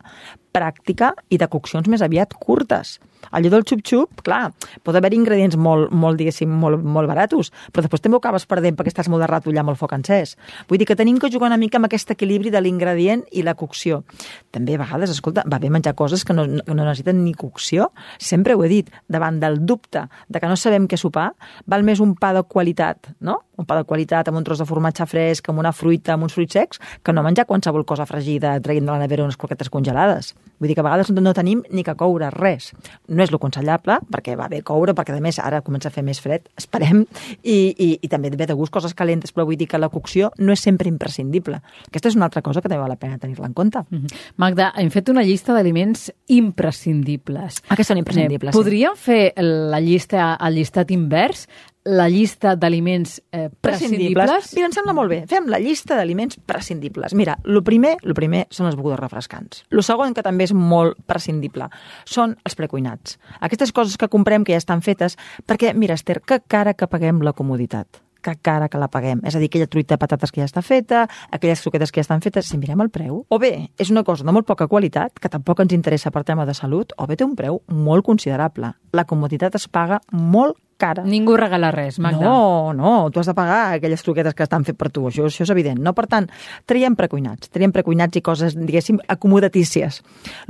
pràctica 0.54 1.14
i 1.30 1.40
de 1.42 1.50
coccions 1.50 1.90
més 1.90 2.06
aviat 2.06 2.38
curtes. 2.40 3.00
Allò 3.32 3.50
del 3.50 3.64
xup-xup, 3.68 4.22
clar, 4.26 4.52
pot 4.84 4.96
haver 4.98 5.14
ingredients 5.16 5.56
molt, 5.56 5.94
molt 5.96 6.20
diguéssim, 6.20 6.50
molt, 6.60 6.84
molt 6.84 7.08
baratos, 7.10 7.52
però 7.72 7.86
després 7.86 8.04
també 8.04 8.18
ho 8.18 8.22
acabes 8.22 8.46
perdent 8.50 8.76
perquè 8.78 8.92
estàs 8.92 9.10
molt 9.12 9.24
de 9.24 9.30
rato 9.32 9.52
allà 9.52 9.64
amb 9.64 9.74
el 9.74 9.80
foc 9.80 9.96
encès. 9.96 10.36
Vull 10.70 10.82
dir 10.82 10.88
que 10.90 10.98
tenim 11.00 11.20
que 11.22 11.32
jugar 11.32 11.50
una 11.52 11.60
mica 11.62 11.80
amb 11.80 11.88
aquest 11.88 12.12
equilibri 12.14 12.52
de 12.54 12.62
l'ingredient 12.62 13.24
i 13.32 13.46
la 13.46 13.56
cocció. 13.56 14.04
També 14.52 14.76
a 14.76 14.84
vegades, 14.84 15.14
escolta, 15.16 15.46
va 15.50 15.62
bé 15.64 15.72
menjar 15.74 15.96
coses 15.96 16.26
que 16.28 16.36
no, 16.36 16.46
que 16.46 16.76
no 16.76 16.84
necessiten 16.84 17.24
ni 17.24 17.34
cocció. 17.34 17.92
Sempre 18.20 18.58
ho 18.58 18.64
he 18.64 18.72
dit, 18.72 18.92
davant 19.08 19.40
del 19.42 19.62
dubte 19.66 20.08
de 20.28 20.44
que 20.44 20.52
no 20.52 20.60
sabem 20.60 20.88
què 20.90 21.00
sopar, 21.00 21.32
val 21.66 21.88
més 21.88 22.04
un 22.04 22.16
pa 22.20 22.34
de 22.36 22.44
qualitat, 22.44 23.14
no? 23.22 23.40
Un 23.58 23.70
pa 23.70 23.78
de 23.80 23.88
qualitat 23.88 24.28
amb 24.30 24.42
un 24.42 24.46
tros 24.46 24.60
de 24.60 24.68
formatge 24.68 25.06
fresc, 25.08 25.50
amb 25.50 25.64
una 25.64 25.72
fruita, 25.72 26.18
amb 26.18 26.28
uns 26.28 26.36
fruits 26.36 26.60
secs, 26.60 26.82
que 27.04 27.14
no 27.14 27.24
menjar 27.24 27.48
qualsevol 27.50 27.86
cosa 27.86 28.08
fregida 28.10 28.58
traient 28.62 28.86
de 28.86 28.92
la 28.92 29.02
nevera 29.06 29.26
unes 29.26 29.38
croquetes 29.38 29.70
congelades. 29.74 30.34
Vull 30.60 30.70
dir 30.70 30.76
que 30.76 30.82
a 30.82 30.86
vegades 30.86 31.10
no 31.12 31.34
tenim 31.34 31.64
ni 31.72 31.84
que 31.84 31.96
coure 31.96 32.30
res. 32.32 32.72
No 33.08 33.24
és 33.24 33.32
lo 33.32 33.38
aconsellable, 33.42 34.00
perquè 34.12 34.36
va 34.40 34.48
bé 34.48 34.62
coure, 34.64 34.94
perquè 34.96 35.16
a 35.16 35.22
més 35.24 35.40
ara 35.40 35.62
comença 35.62 35.90
a 35.90 35.92
fer 35.92 36.04
més 36.04 36.22
fred, 36.22 36.48
esperem, 36.58 37.06
i, 37.44 37.58
i, 37.78 37.90
i 38.02 38.08
també 38.08 38.30
ve 38.32 38.48
de 38.48 38.54
gust 38.54 38.74
coses 38.74 38.94
calentes, 38.94 39.34
però 39.34 39.46
vull 39.46 39.58
dir 39.58 39.68
que 39.68 39.78
la 39.82 39.90
cocció 39.90 40.32
no 40.38 40.54
és 40.54 40.60
sempre 40.64 40.88
imprescindible. 40.90 41.60
Aquesta 41.88 42.10
és 42.10 42.16
una 42.16 42.26
altra 42.26 42.42
cosa 42.42 42.62
que 42.62 42.70
també 42.70 42.82
val 42.82 42.94
la 42.94 43.00
pena 43.00 43.18
tenir-la 43.18 43.48
en 43.48 43.54
compte. 43.54 43.84
Mhm. 43.90 44.08
Magda, 44.38 44.72
hem 44.78 44.90
fet 44.90 45.10
una 45.10 45.24
llista 45.24 45.54
d'aliments 45.54 46.12
imprescindibles. 46.28 47.62
Ah, 47.70 47.76
que 47.76 47.84
són 47.84 47.98
imprescindibles, 47.98 48.54
Eh, 48.54 48.58
Podríem 48.58 48.96
fer 48.96 49.34
la 49.38 49.80
llista, 49.80 50.38
el 50.40 50.56
llistat 50.56 50.92
invers? 50.92 51.48
La 51.84 52.06
llista 52.08 52.54
d'aliments 52.56 53.18
eh, 53.36 53.50
prescindibles? 53.62 54.54
Mira, 54.56 54.70
em 54.70 54.75
sembla 54.75 54.94
molt 54.96 55.12
bé. 55.12 55.18
Fem 55.28 55.50
la 55.52 55.60
llista 55.60 55.98
d'aliments 56.00 56.40
prescindibles. 56.48 57.12
Mira, 57.20 57.36
el 57.44 57.60
primer, 57.68 57.98
lo 58.08 58.16
primer 58.16 58.46
són 58.56 58.70
les 58.70 58.78
begudes 58.80 59.02
refrescants. 59.02 59.66
El 59.68 59.84
segon, 59.84 60.16
que 60.16 60.24
també 60.24 60.48
és 60.48 60.56
molt 60.56 60.96
prescindible, 61.10 61.68
són 62.08 62.38
els 62.48 62.56
precuinats. 62.56 63.18
Aquestes 63.44 63.75
coses 63.75 64.00
que 64.00 64.08
comprem 64.08 64.48
que 64.48 64.56
ja 64.56 64.63
estan 64.63 64.86
fetes, 64.86 65.20
perquè, 65.44 65.74
mira, 65.75 66.00
Esther, 66.00 66.22
que 66.24 66.40
cara 66.48 66.74
que 66.74 66.88
paguem 66.88 67.20
la 67.20 67.36
comoditat 67.36 68.00
que 68.24 68.38
cara 68.42 68.70
que 68.70 68.80
la 68.80 68.88
paguem. 68.88 69.20
És 69.28 69.36
a 69.36 69.40
dir, 69.42 69.50
aquella 69.52 69.68
truita 69.68 69.98
de 69.98 70.00
patates 70.00 70.32
que 70.32 70.40
ja 70.40 70.48
està 70.48 70.63
feta, 70.63 71.02
aquelles 71.36 71.60
croquetes 71.62 71.92
que 71.92 72.00
ja 72.00 72.08
estan 72.08 72.24
fetes, 72.24 72.48
si 72.48 72.58
mirem 72.58 72.80
el 72.80 72.90
preu. 72.90 73.25
O 73.28 73.40
bé, 73.40 73.52
és 73.75 73.92
una 73.92 74.06
cosa 74.08 74.24
de 74.24 74.32
molt 74.32 74.48
poca 74.48 74.70
qualitat, 74.72 75.20
que 75.20 75.30
tampoc 75.30 75.60
ens 75.60 75.75
interessa 75.75 76.10
per 76.10 76.24
tema 76.24 76.48
de 76.48 76.56
salut, 76.56 76.96
o 76.98 77.08
bé 77.10 77.20
té 77.20 77.28
un 77.28 77.36
preu 77.36 77.60
molt 77.68 78.08
considerable. 78.08 78.72
La 78.96 79.04
comoditat 79.04 79.60
es 79.60 79.68
paga 79.68 80.00
molt 80.16 80.56
cara. 80.84 81.06
Ningú 81.08 81.38
regala 81.40 81.72
res, 81.74 82.00
Magda. 82.04 82.24
No, 82.24 82.74
no, 82.75 82.94
tu 83.12 83.22
has 83.22 83.32
de 83.32 83.36
pagar 83.38 83.62
aquelles 83.78 84.04
croquetes 84.04 84.36
que 84.36 84.46
estan 84.46 84.68
fet 84.68 84.80
per 84.80 84.92
tu, 84.94 85.08
això, 85.10 85.28
això 85.30 85.48
és 85.48 85.54
evident. 85.56 85.80
No? 85.84 85.96
Per 85.98 86.08
tant, 86.12 86.30
traiem 86.70 86.98
precuinats, 87.00 87.52
traiem 87.54 87.74
precuinats 87.76 88.19
i 88.19 88.24
coses, 88.26 88.58
diguéssim, 88.60 89.00
acomodatícies. 89.15 90.02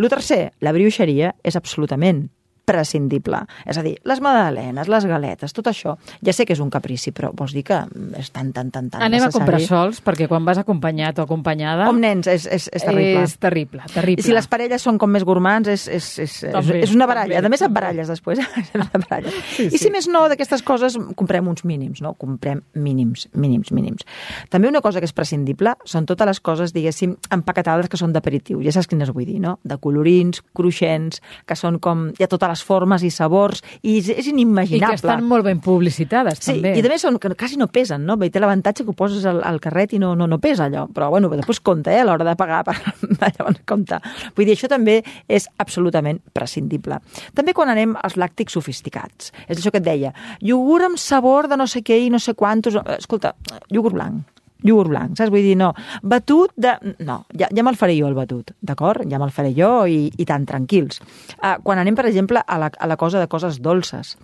Lo 0.01 0.09
tercer, 0.11 0.45
la 0.65 0.73
brioixeria 0.75 1.35
és 1.43 1.59
absolutament 1.59 2.25
prescindible. 2.65 3.43
És 3.67 3.77
a 3.77 3.83
dir, 3.85 3.95
les 4.07 4.21
magdalenes, 4.23 4.87
les 4.91 5.05
galetes, 5.09 5.53
tot 5.55 5.67
això, 5.71 5.95
ja 6.23 6.33
sé 6.35 6.45
que 6.47 6.55
és 6.55 6.61
un 6.63 6.71
caprici, 6.73 7.11
però 7.15 7.31
vols 7.35 7.53
dir 7.55 7.63
que 7.67 7.79
és 8.19 8.31
tan, 8.31 8.51
tan, 8.55 8.71
tan, 8.71 8.89
tan 8.89 9.03
Anem 9.03 9.23
a 9.23 9.27
necessari? 9.27 9.39
comprar 9.39 9.61
sols, 9.67 10.01
perquè 10.03 10.27
quan 10.31 10.45
vas 10.47 10.61
acompanyat 10.61 11.19
o 11.19 11.27
acompanyada... 11.27 11.87
Com 11.89 11.99
nens, 12.03 12.27
és, 12.31 12.47
és, 12.47 12.69
és 12.71 12.85
terrible. 12.85 13.23
És 13.23 13.35
terrible, 13.37 13.83
terrible. 13.93 14.23
I 14.23 14.27
si 14.27 14.35
les 14.35 14.47
parelles 14.51 14.83
són 14.83 14.99
com 15.01 15.11
més 15.11 15.25
gourmands, 15.27 15.69
és, 15.71 15.87
és, 15.87 16.07
és, 16.23 16.37
és, 16.47 16.53
També, 16.55 16.79
és 16.87 16.95
una 16.95 17.07
baralla. 17.09 17.41
també, 17.41 17.51
a 17.51 17.55
més, 17.55 17.65
et 17.67 17.73
baralles 17.75 18.11
després. 18.11 18.39
Et 18.73 18.95
baralles. 18.95 19.35
Sí, 19.53 19.67
I 19.67 19.77
sí. 19.77 19.83
si 19.85 19.91
més 19.93 20.07
no, 20.11 20.23
d'aquestes 20.31 20.63
coses, 20.65 20.95
comprem 21.19 21.47
uns 21.47 21.63
mínims, 21.67 22.01
no? 22.03 22.13
Comprem 22.19 22.61
mínims, 22.75 23.27
mínims, 23.33 23.71
mínims. 23.75 24.07
També 24.53 24.69
una 24.69 24.81
cosa 24.81 25.01
que 25.01 25.09
és 25.09 25.15
prescindible 25.15 25.75
són 25.89 26.07
totes 26.09 26.29
les 26.29 26.39
coses, 26.43 26.73
diguéssim, 26.75 27.15
empaquetades 27.33 27.89
que 27.91 27.99
són 27.99 28.13
d'aperitiu. 28.15 28.61
Ja 28.65 28.73
saps 28.75 28.89
quines 28.91 29.11
vull 29.13 29.27
dir, 29.27 29.39
no? 29.43 29.57
De 29.63 29.77
colorins, 29.81 30.43
cruixents, 30.55 31.21
que 31.47 31.57
són 31.59 31.79
com... 31.83 32.09
Hi 32.19 32.25
ha 32.25 32.31
totes 32.31 32.52
les 32.53 32.63
formes 32.63 33.03
i 33.03 33.11
sabors, 33.13 33.63
i 33.81 33.97
és, 33.99 34.09
és 34.13 34.29
I 34.29 34.33
inimaginable. 34.33 34.93
que 34.93 35.01
estan 35.01 35.25
molt 35.27 35.45
ben 35.47 35.59
publicitades, 35.63 36.39
Sí, 36.39 36.55
també. 36.55 36.75
i 36.79 36.85
més 36.85 37.03
són, 37.03 37.17
que 37.19 37.33
quasi 37.35 37.57
no 37.59 37.67
pesen, 37.73 38.05
no? 38.07 38.17
I 38.23 38.29
té 38.33 38.41
l'avantatge 38.41 38.85
que 38.85 38.93
ho 38.93 38.97
poses 38.97 39.25
al, 39.29 39.41
al 39.43 39.59
carret 39.63 39.95
i 39.97 40.01
no, 40.01 40.13
no, 40.15 40.27
no 40.29 40.39
pesa 40.43 40.67
allò. 40.69 40.85
Però, 40.93 41.09
bueno, 41.13 41.31
després 41.33 41.59
compta, 41.63 41.93
eh, 41.93 42.01
a 42.03 42.07
l'hora 42.07 42.27
de 42.27 42.35
pagar, 42.39 42.63
per, 42.67 42.77
llavors 43.37 43.63
compta. 43.69 43.99
Vull 44.37 44.47
dir, 44.47 44.55
això 44.57 44.69
també 44.71 44.99
és 45.27 45.49
absolutament 45.57 46.21
prescindible. 46.33 46.99
També 47.35 47.55
quan 47.57 47.73
anem 47.73 47.97
als 48.01 48.17
làctics 48.19 48.53
sofisticats. 48.53 49.33
És 49.47 49.57
això 49.57 49.73
que 49.73 49.81
et 49.81 49.87
deia. 49.87 50.13
Iogurt 50.41 50.91
amb 50.91 51.01
sabor 51.01 51.49
de 51.51 51.57
no 51.59 51.67
sé 51.67 51.83
què 51.85 51.99
i 52.05 52.11
no 52.13 52.21
sé 52.21 52.37
quantos... 52.37 52.77
Escolta, 52.97 53.33
iogurt 53.73 53.97
blanc 53.97 54.32
iogurt 54.63 54.91
blanc, 54.91 55.17
saps? 55.17 55.31
Vull 55.33 55.45
dir, 55.45 55.55
no. 55.59 55.71
Batut 56.01 56.53
de... 56.55 56.75
No, 57.05 57.23
ja, 57.39 57.49
ja 57.53 57.65
me'l 57.65 57.79
faré 57.79 57.97
jo, 57.97 58.09
el 58.09 58.17
batut, 58.17 58.53
d'acord? 58.61 59.05
Ja 59.11 59.21
me'l 59.21 59.33
faré 59.35 59.53
jo 59.57 59.71
i, 59.89 60.07
i 60.17 60.27
tan 60.29 60.47
tranquils. 60.49 61.01
Uh, 61.39 61.57
quan 61.63 61.81
anem, 61.81 61.97
per 61.99 62.07
exemple, 62.09 62.43
a 62.43 62.59
la, 62.61 62.71
a 62.73 62.89
la 62.89 62.99
cosa 62.99 63.21
de 63.21 63.29
coses 63.31 63.61
dolces, 63.63 64.15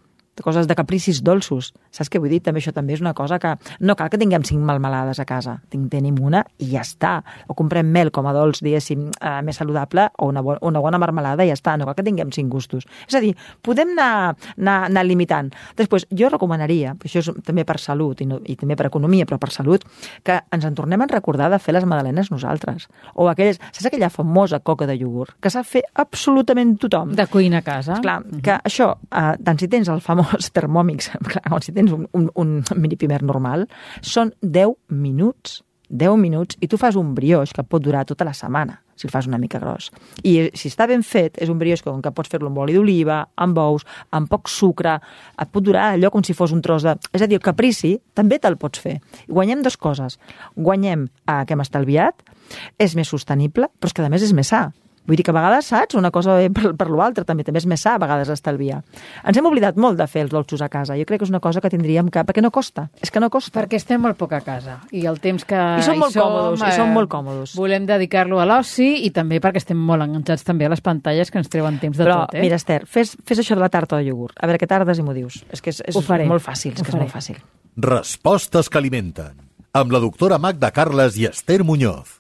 coses 0.46 0.68
de 0.68 0.76
capricis 0.78 1.22
dolços. 1.26 1.72
Saps 1.92 2.10
què 2.12 2.22
vull 2.22 2.32
dir? 2.32 2.42
També 2.46 2.62
això 2.62 2.74
també 2.76 2.96
és 2.96 3.02
una 3.04 3.14
cosa 3.18 3.40
que 3.40 3.56
no 3.80 3.96
cal 4.00 4.10
que 4.12 4.20
tinguem 4.22 4.46
cinc 4.48 4.62
melmelades 4.66 5.20
a 5.20 5.26
casa. 5.30 5.58
Tinc, 5.70 5.90
tenim 5.92 6.20
una 6.22 6.44
i 6.60 6.72
ja 6.74 6.84
està. 6.86 7.20
O 7.48 7.56
comprem 7.58 7.90
mel 7.90 8.12
com 8.16 8.28
a 8.30 8.34
dolç, 8.36 8.62
diguéssim, 8.66 9.10
eh, 9.10 9.34
més 9.46 9.60
saludable 9.60 10.10
o 10.18 10.30
una, 10.30 10.44
bo 10.46 10.58
una 10.62 10.80
bona 10.84 11.00
marmelada 11.02 11.46
i 11.46 11.52
ja 11.52 11.58
està. 11.58 11.76
No 11.78 11.88
cal 11.90 11.98
que 11.98 12.06
tinguem 12.06 12.32
cinc 12.36 12.52
gustos. 12.52 12.86
És 13.08 13.18
a 13.18 13.24
dir, 13.24 13.34
podem 13.66 13.94
anar, 13.98 14.36
anar, 14.58 14.78
anar 14.90 15.06
limitant. 15.06 15.52
Després, 15.78 16.08
jo 16.12 16.30
recomanaria, 16.30 16.96
això 17.04 17.24
és 17.24 17.32
també 17.46 17.66
per 17.66 17.80
salut 17.80 18.22
i, 18.22 18.30
no, 18.30 18.40
i 18.46 18.56
també 18.60 18.78
per 18.80 18.88
economia, 18.90 19.26
però 19.26 19.40
per 19.42 19.52
salut, 19.56 19.86
que 20.24 20.40
ens 20.52 20.66
en 20.66 20.78
tornem 20.78 21.02
a 21.02 21.10
recordar 21.10 21.50
de 21.52 21.60
fer 21.60 21.74
les 21.76 21.86
magdalenes 21.86 22.32
nosaltres. 22.32 22.88
O 23.16 23.30
aquelles, 23.30 23.60
saps 23.72 23.90
aquella 23.90 24.10
famosa 24.14 24.60
coca 24.60 24.88
de 24.88 24.96
iogurt 25.00 25.36
que 25.42 25.52
sap 25.54 25.68
fer 25.68 25.84
absolutament 26.00 26.76
tothom? 26.82 27.14
De 27.16 27.26
cuina 27.32 27.64
a 27.64 27.66
casa. 27.66 28.00
Clar, 28.04 28.20
que 28.44 28.58
això, 28.68 28.92
eh, 29.10 29.36
tant 29.44 29.60
si 29.60 29.68
tens 29.72 29.90
el 29.90 30.02
famós 30.02 30.29
termòmix, 30.56 31.12
clar, 31.32 31.46
o 31.56 31.62
si 31.64 31.74
tens 31.76 31.96
un, 31.96 32.06
un, 32.14 32.30
un 32.36 32.60
mini 32.76 33.00
primer 33.00 33.22
normal, 33.24 33.68
són 34.02 34.34
10 34.42 34.78
minuts. 34.90 35.64
10 35.90 36.20
minuts 36.22 36.60
i 36.62 36.68
tu 36.70 36.78
fas 36.78 36.94
un 37.00 37.16
brioix 37.18 37.50
que 37.50 37.66
pot 37.66 37.82
durar 37.82 38.04
tota 38.06 38.28
la 38.28 38.36
setmana 38.38 38.76
si 39.00 39.08
el 39.08 39.12
fas 39.12 39.28
una 39.28 39.38
mica 39.40 39.60
gros. 39.60 39.94
I 40.28 40.52
si 40.60 40.68
està 40.68 40.84
ben 40.90 41.06
fet, 41.08 41.38
és 41.40 41.50
un 41.50 41.60
brioix 41.60 41.80
com 41.86 42.02
que 42.04 42.12
pots 42.12 42.32
fer-lo 42.32 42.50
amb 42.52 42.60
oli 42.60 42.76
d'oliva, 42.76 43.22
amb 43.40 43.62
ous, 43.64 43.86
amb 44.12 44.28
poc 44.28 44.52
sucre, 44.52 44.98
et 45.40 45.54
pot 45.54 45.64
durar 45.64 45.94
allò 45.94 46.12
com 46.12 46.26
si 46.26 46.36
fos 46.36 46.52
un 46.52 46.60
tros 46.66 46.84
de... 46.84 46.98
És 47.16 47.24
a 47.24 47.30
dir, 47.32 47.40
el 47.40 47.46
caprici 47.46 47.94
també 48.14 48.42
te'l 48.44 48.60
pots 48.60 48.84
fer. 48.84 48.98
Guanyem 49.32 49.64
dues 49.64 49.80
coses. 49.80 50.20
Guanyem 50.58 51.08
eh, 51.08 51.40
que 51.48 51.56
hem 51.56 51.64
estalviat, 51.64 52.28
és 52.76 52.98
més 53.00 53.08
sostenible, 53.08 53.72
però 53.80 53.88
és 53.88 53.96
que 53.96 54.04
a 54.04 54.12
més 54.12 54.28
és 54.28 54.36
més 54.36 54.52
sa. 54.52 54.68
Vull 55.08 55.18
dir 55.18 55.26
que 55.26 55.32
a 55.32 55.36
vegades, 55.38 55.70
saps, 55.72 55.96
una 55.98 56.12
cosa 56.12 56.38
per, 56.54 56.74
per 56.78 56.88
l'altra, 56.92 57.26
també 57.26 57.46
també 57.48 57.62
és 57.62 57.68
més 57.70 57.82
sa 57.82 57.96
a 57.98 58.02
vegades 58.02 58.30
estalviar. 58.34 58.82
Ens 59.26 59.38
hem 59.40 59.48
oblidat 59.50 59.78
molt 59.80 59.98
de 60.00 60.08
fer 60.10 60.26
els 60.26 60.34
dolços 60.34 60.62
a 60.62 60.70
casa. 60.70 60.98
Jo 61.00 61.08
crec 61.10 61.22
que 61.22 61.28
és 61.28 61.34
una 61.34 61.42
cosa 61.44 61.62
que 61.64 61.72
tindríem 61.72 62.12
que... 62.14 62.24
Perquè 62.28 62.44
no 62.46 62.52
costa, 62.54 62.90
és 63.02 63.12
que 63.12 63.22
no 63.24 63.32
costa. 63.34 63.56
Perquè 63.58 63.80
estem 63.80 64.02
molt 64.04 64.20
poc 64.20 64.36
a 64.38 64.42
casa 64.46 64.80
i 64.92 65.06
el 65.10 65.20
temps 65.24 65.46
que 65.48 65.58
I 65.58 65.86
som 65.86 65.98
hi 65.98 66.04
molt 66.04 66.18
còmodes, 66.18 66.62
i 66.62 66.76
som 66.78 66.92
eh, 66.92 66.96
molt 66.98 67.12
còmodes. 67.12 67.56
Volem 67.60 67.88
dedicar-lo 67.90 68.42
a 68.42 68.48
l'oci 68.50 68.90
i 69.08 69.14
també 69.16 69.42
perquè 69.44 69.64
estem 69.64 69.80
molt 69.80 70.06
enganxats 70.06 70.46
també 70.48 70.68
a 70.68 70.74
les 70.74 70.84
pantalles 70.86 71.32
que 71.32 71.42
ens 71.42 71.50
treuen 71.52 71.80
temps 71.82 71.98
de 71.98 72.06
Però, 72.06 72.22
tot, 72.26 72.38
eh? 72.38 72.46
mira, 72.46 72.60
Esther, 72.60 72.84
fes, 72.86 73.16
fes 73.26 73.42
això 73.44 73.58
de 73.58 73.64
la 73.64 73.72
tarta 73.74 73.98
de 73.98 74.10
iogurt. 74.10 74.38
A 74.38 74.50
veure 74.50 74.62
què 74.62 74.70
tardes 74.70 75.02
i 75.02 75.06
m'ho 75.06 75.16
dius. 75.18 75.42
És 75.50 75.64
que 75.64 75.74
és, 75.74 75.82
és 75.90 76.00
molt 76.30 76.46
fàcil, 76.46 76.76
és 76.76 76.84
que 76.84 76.94
és 76.94 77.00
molt 77.00 77.14
fàcil. 77.14 77.42
Respostes 77.80 78.70
que 78.70 78.78
alimenten. 78.82 79.38
Amb 79.74 79.94
la 79.94 80.02
doctora 80.02 80.40
Magda 80.42 80.74
Carles 80.76 81.18
i 81.18 81.30
Esther 81.30 81.64
Muñoz. 81.64 82.19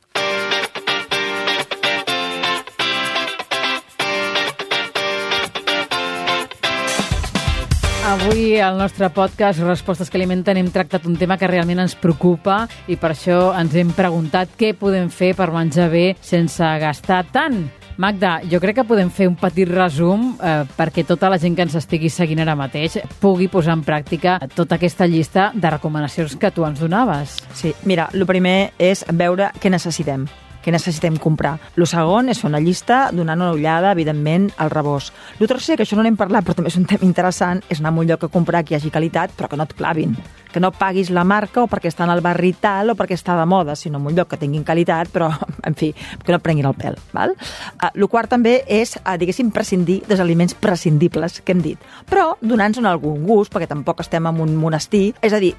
Avui 8.05 8.59
al 8.59 8.77
nostre 8.77 9.09
podcast 9.12 9.59
Respostes 9.59 10.09
que 10.09 10.15
alimenten 10.17 10.57
hem 10.57 10.69
tractat 10.71 11.03
un 11.05 11.17
tema 11.19 11.35
que 11.38 11.49
realment 11.51 11.81
ens 11.83 11.97
preocupa 11.99 12.62
i 12.88 12.95
per 12.95 13.12
això 13.12 13.51
ens 13.59 13.75
hem 13.75 13.91
preguntat 13.93 14.55
què 14.57 14.71
podem 14.79 15.12
fer 15.12 15.33
per 15.35 15.49
menjar 15.51 15.89
bé 15.91 16.05
sense 16.23 16.63
gastar 16.79 17.25
tant. 17.33 17.59
Magda, 17.99 18.38
jo 18.47 18.62
crec 18.63 18.79
que 18.79 18.88
podem 18.88 19.12
fer 19.12 19.27
un 19.27 19.35
petit 19.35 19.67
resum 19.67 20.31
eh, 20.39 20.63
perquè 20.79 21.03
tota 21.03 21.27
la 21.29 21.38
gent 21.43 21.57
que 21.57 21.67
ens 21.67 21.75
estigui 21.75 22.09
seguint 22.09 22.39
ara 22.39 22.55
mateix 22.55 23.01
pugui 23.19 23.51
posar 23.51 23.75
en 23.75 23.83
pràctica 23.83 24.39
tota 24.55 24.79
aquesta 24.79 25.05
llista 25.05 25.51
de 25.53 25.75
recomanacions 25.75 26.39
que 26.39 26.55
tu 26.55 26.63
ens 26.65 26.79
donaves. 26.79 27.41
Sí, 27.51 27.75
mira, 27.83 28.07
el 28.15 28.23
primer 28.25 28.71
és 28.79 29.03
veure 29.12 29.51
què 29.59 29.75
necessitem 29.75 30.29
què 30.63 30.74
necessitem 30.74 31.17
comprar. 31.22 31.58
Lo 31.76 31.88
segon 31.89 32.30
és 32.30 32.41
fer 32.41 32.50
una 32.50 32.62
llista 32.63 33.10
donant 33.15 33.41
una 33.41 33.54
ullada, 33.56 33.93
evidentment, 33.95 34.50
al 34.58 34.74
rebost. 34.74 35.13
Lo 35.39 35.48
tercer, 35.48 35.78
que 35.78 35.88
això 35.88 35.98
no 35.98 36.04
n'hem 36.04 36.19
parlat, 36.19 36.45
però 36.45 36.58
també 36.58 36.74
és 36.74 36.80
un 36.80 36.88
tema 36.89 37.08
interessant, 37.08 37.63
és 37.69 37.80
anar 37.80 37.93
a 37.93 38.00
un 38.00 38.10
lloc 38.10 38.28
a 38.28 38.34
comprar 38.34 38.63
que 38.63 38.76
hi 38.76 38.80
hagi 38.80 38.91
qualitat, 38.91 39.36
però 39.38 39.50
que 39.50 39.60
no 39.60 39.67
et 39.69 39.76
clavin 39.78 40.17
que 40.51 40.59
no 40.59 40.71
paguis 40.71 41.09
la 41.13 41.23
marca 41.23 41.63
o 41.63 41.69
perquè 41.69 41.89
està 41.91 42.05
en 42.07 42.13
el 42.13 42.23
barri 42.25 42.53
tal 42.59 42.93
o 42.93 42.95
perquè 42.97 43.17
està 43.17 43.38
de 43.39 43.45
moda, 43.49 43.75
sinó 43.75 43.99
en 43.99 44.09
un 44.09 44.17
lloc 44.17 44.31
que 44.31 44.39
tinguin 44.41 44.65
qualitat, 44.65 45.12
però, 45.13 45.29
en 45.67 45.75
fi, 45.77 45.91
que 45.93 46.33
no 46.33 46.39
prenguin 46.43 46.69
el 46.69 46.77
pèl. 46.77 46.97
Val? 47.13 47.35
Uh, 47.77 47.91
el 47.93 48.07
quart 48.12 48.31
també 48.31 48.59
és, 48.67 48.95
uh, 48.99 49.15
diguéssim, 49.19 49.51
prescindir 49.55 50.01
dels 50.07 50.21
aliments 50.23 50.55
prescindibles 50.59 51.39
que 51.45 51.55
hem 51.55 51.63
dit, 51.63 51.89
però 52.09 52.33
donant-nos 52.41 52.88
algun 52.89 53.25
gust, 53.27 53.53
perquè 53.53 53.69
tampoc 53.69 54.03
estem 54.03 54.27
en 54.29 54.41
un 54.43 54.55
monestir, 54.59 55.13
és 55.21 55.33
a 55.33 55.41
dir, 55.41 55.53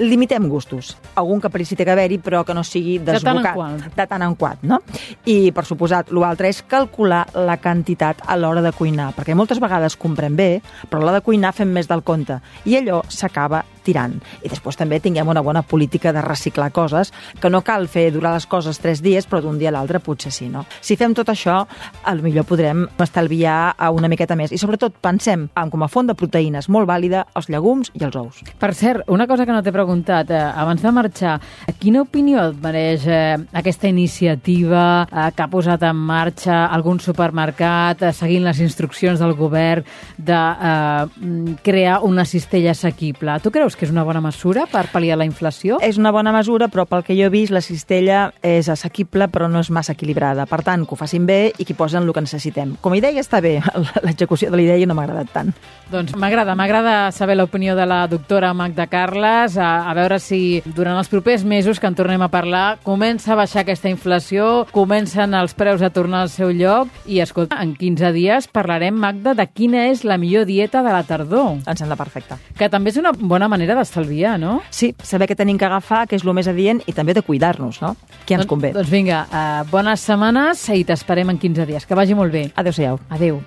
limitem 0.00 0.48
gustos. 0.50 0.94
Algun 1.16 1.42
caprici 1.42 1.76
té 1.76 1.86
que 1.86 1.94
haver-hi, 1.94 2.20
però 2.22 2.44
que 2.46 2.54
no 2.56 2.64
sigui 2.66 2.98
desbocat. 2.98 3.22
De 3.22 3.26
tant 3.26 3.42
en 3.42 3.58
quant. 3.58 3.96
De 3.96 4.08
tant 4.10 4.26
en 4.26 4.36
quant, 4.38 4.66
no? 4.66 4.80
I, 5.24 5.52
per 5.56 5.66
suposat, 5.68 6.12
l'altre 6.14 6.50
és 6.52 6.62
calcular 6.68 7.24
la 7.34 7.58
quantitat 7.62 8.22
a 8.26 8.36
l'hora 8.38 8.62
de 8.64 8.74
cuinar, 8.76 9.12
perquè 9.16 9.36
moltes 9.38 9.60
vegades 9.62 9.98
comprem 10.00 10.36
bé, 10.36 10.50
però 10.90 11.00
a 11.00 11.04
l'hora 11.04 11.20
de 11.20 11.24
cuinar 11.26 11.54
fem 11.56 11.72
més 11.72 11.88
del 11.90 12.04
compte, 12.06 12.40
i 12.66 12.76
allò 12.78 13.02
s'acaba 13.08 13.64
tirant. 13.86 14.18
I 14.42 14.50
després 14.50 14.78
també 14.78 15.00
tinguem 15.02 15.28
una 15.30 15.44
bona 15.46 15.62
política 15.62 16.12
de 16.12 16.24
reciclar 16.24 16.72
coses, 16.74 17.12
que 17.40 17.50
no 17.52 17.62
cal 17.66 17.88
fer 17.88 18.08
durar 18.14 18.34
les 18.34 18.48
coses 18.50 18.80
tres 18.82 19.02
dies, 19.04 19.26
però 19.28 19.40
d'un 19.44 19.58
dia 19.60 19.70
a 19.70 19.76
l'altre 19.78 20.02
potser 20.02 20.32
sí, 20.34 20.50
no? 20.50 20.66
Si 20.80 20.98
fem 20.98 21.14
tot 21.14 21.30
això, 21.32 21.62
al 22.04 22.22
millor 22.24 22.46
podrem 22.48 22.86
estalviar 23.02 23.76
una 23.94 24.10
miqueta 24.10 24.36
més. 24.38 24.52
I 24.52 24.60
sobretot 24.60 24.98
pensem 25.02 25.46
en 25.54 25.70
com 25.72 25.84
a 25.84 25.90
font 25.90 26.10
de 26.10 26.16
proteïnes 26.18 26.68
molt 26.72 26.88
vàlida 26.88 27.26
els 27.38 27.50
llegums 27.52 27.92
i 27.94 28.04
els 28.06 28.16
ous. 28.18 28.42
Per 28.58 28.72
cert, 28.74 29.06
una 29.12 29.26
cosa 29.30 29.46
que 29.46 29.54
no 29.54 29.62
t'he 29.62 29.74
preguntat, 29.74 30.30
eh, 30.30 30.42
abans 30.62 30.82
de 30.82 30.92
marxar, 30.92 31.36
quina 31.80 32.02
opinió 32.02 32.48
et 32.50 32.60
mereix 32.62 33.06
eh, 33.06 33.36
aquesta 33.56 33.88
iniciativa 33.88 35.06
eh, 35.06 35.28
que 35.36 35.44
ha 35.44 35.50
posat 35.52 35.86
en 35.86 36.00
marxa 36.08 36.64
algun 36.66 37.00
supermercat 37.02 38.02
eh, 38.02 38.12
seguint 38.16 38.46
les 38.46 38.60
instruccions 38.64 39.20
del 39.22 39.34
govern 39.38 39.86
de 40.16 40.40
eh, 40.70 41.56
crear 41.66 42.00
una 42.06 42.24
cistella 42.24 42.72
assequible? 42.72 43.38
Tu 43.42 43.52
creus 43.54 43.75
que 43.76 43.86
és 43.86 43.92
una 43.92 44.04
bona 44.06 44.22
mesura 44.24 44.66
per 44.70 44.86
pal·liar 44.92 45.18
la 45.20 45.26
inflació? 45.28 45.78
És 45.84 46.00
una 46.00 46.12
bona 46.14 46.32
mesura, 46.34 46.70
però 46.72 46.86
pel 46.88 47.04
que 47.06 47.16
jo 47.18 47.28
he 47.28 47.32
vist, 47.32 47.52
la 47.54 47.62
cistella 47.64 48.30
és 48.42 48.70
assequible, 48.72 49.28
però 49.32 49.50
no 49.52 49.60
és 49.60 49.70
massa 49.70 49.94
equilibrada. 49.96 50.46
Per 50.50 50.62
tant, 50.66 50.86
que 50.86 50.96
ho 50.96 50.98
facin 50.98 51.26
bé 51.28 51.52
i 51.58 51.66
que 51.68 51.76
posen 51.76 52.04
el 52.04 52.12
que 52.14 52.24
necessitem. 52.24 52.76
Com 52.82 52.96
a 52.96 53.00
idea 53.00 53.20
està 53.20 53.42
bé, 53.44 53.58
l'execució 54.06 54.50
de 54.50 54.60
la 54.60 54.64
idea 54.64 54.86
no 54.86 54.96
m'ha 54.96 55.06
agradat 55.06 55.32
tant. 55.34 55.52
Doncs 55.90 56.16
m'agrada, 56.18 56.56
m'agrada 56.58 56.94
saber 57.12 57.36
l'opinió 57.36 57.76
de 57.76 57.86
la 57.86 58.06
doctora 58.10 58.52
Magda 58.54 58.86
Carles, 58.90 59.56
a, 59.58 59.88
a 59.90 59.94
veure 59.98 60.18
si 60.22 60.62
durant 60.64 60.98
els 60.98 61.10
propers 61.12 61.44
mesos 61.44 61.80
que 61.80 61.86
en 61.90 61.96
tornem 61.98 62.22
a 62.22 62.30
parlar 62.32 62.78
comença 62.86 63.34
a 63.34 63.38
baixar 63.38 63.62
aquesta 63.62 63.90
inflació, 63.92 64.66
comencen 64.72 65.34
els 65.34 65.54
preus 65.54 65.82
a 65.82 65.90
tornar 65.90 66.24
al 66.24 66.30
seu 66.32 66.52
lloc 66.54 66.90
i, 67.06 67.20
escolta, 67.22 67.58
en 67.62 67.74
15 67.76 68.12
dies 68.14 68.48
parlarem, 68.48 68.94
Magda, 68.94 69.34
de 69.34 69.46
quina 69.50 69.86
és 69.90 70.04
la 70.06 70.18
millor 70.18 70.46
dieta 70.46 70.82
de 70.86 70.94
la 70.94 71.02
tardor. 71.06 71.56
Em 71.66 71.78
sembla 71.78 71.98
perfecte. 71.98 72.38
Que 72.58 72.70
també 72.72 72.92
és 72.92 73.00
una 73.00 73.12
bona 73.16 73.48
manera 73.50 73.65
manera 73.66 73.80
d'estalviar, 73.80 74.38
no? 74.38 74.60
Sí, 74.70 74.92
saber 75.02 75.26
què 75.28 75.36
tenim 75.36 75.58
que 75.58 75.66
agafar, 75.66 76.06
que 76.06 76.16
és 76.16 76.24
el 76.24 76.32
més 76.36 76.46
adient, 76.48 76.80
i 76.86 76.94
també 76.94 77.14
de 77.16 77.22
cuidar-nos, 77.26 77.80
no? 77.82 77.96
Què 78.26 78.36
ens 78.36 78.44
doncs, 78.44 78.50
convé. 78.52 78.72
Doncs 78.76 78.90
vinga, 78.90 79.24
uh, 79.26 79.64
bones 79.70 80.06
setmanes 80.06 80.62
i 80.70 80.84
t'esperem 80.86 81.34
en 81.34 81.40
15 81.42 81.66
dies. 81.66 81.86
Que 81.86 81.98
vagi 81.98 82.14
molt 82.14 82.32
bé. 82.32 82.46
Adéu-siau. 82.54 83.00
Adéu. 83.10 83.42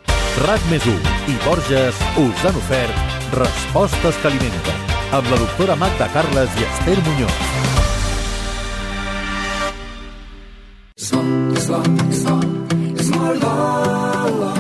RAC 0.46 0.68
més 0.72 0.86
i 0.86 1.38
Borges 1.44 1.98
us 2.20 2.44
han 2.46 2.56
ofert 2.56 3.16
Respostes 3.34 4.18
que 4.22 4.30
alimenten 4.30 4.86
amb 5.14 5.30
la 5.30 5.40
doctora 5.42 5.76
Magda 5.78 6.08
Carles 6.14 6.50
i 6.58 6.66
Esther 6.66 6.98
Muñoz. 7.06 7.40
Slot, 11.00 11.64
slot, 11.66 12.04
slot, 12.24 12.78
és 13.00 13.16
molt 13.16 13.46
bo. 13.46 13.99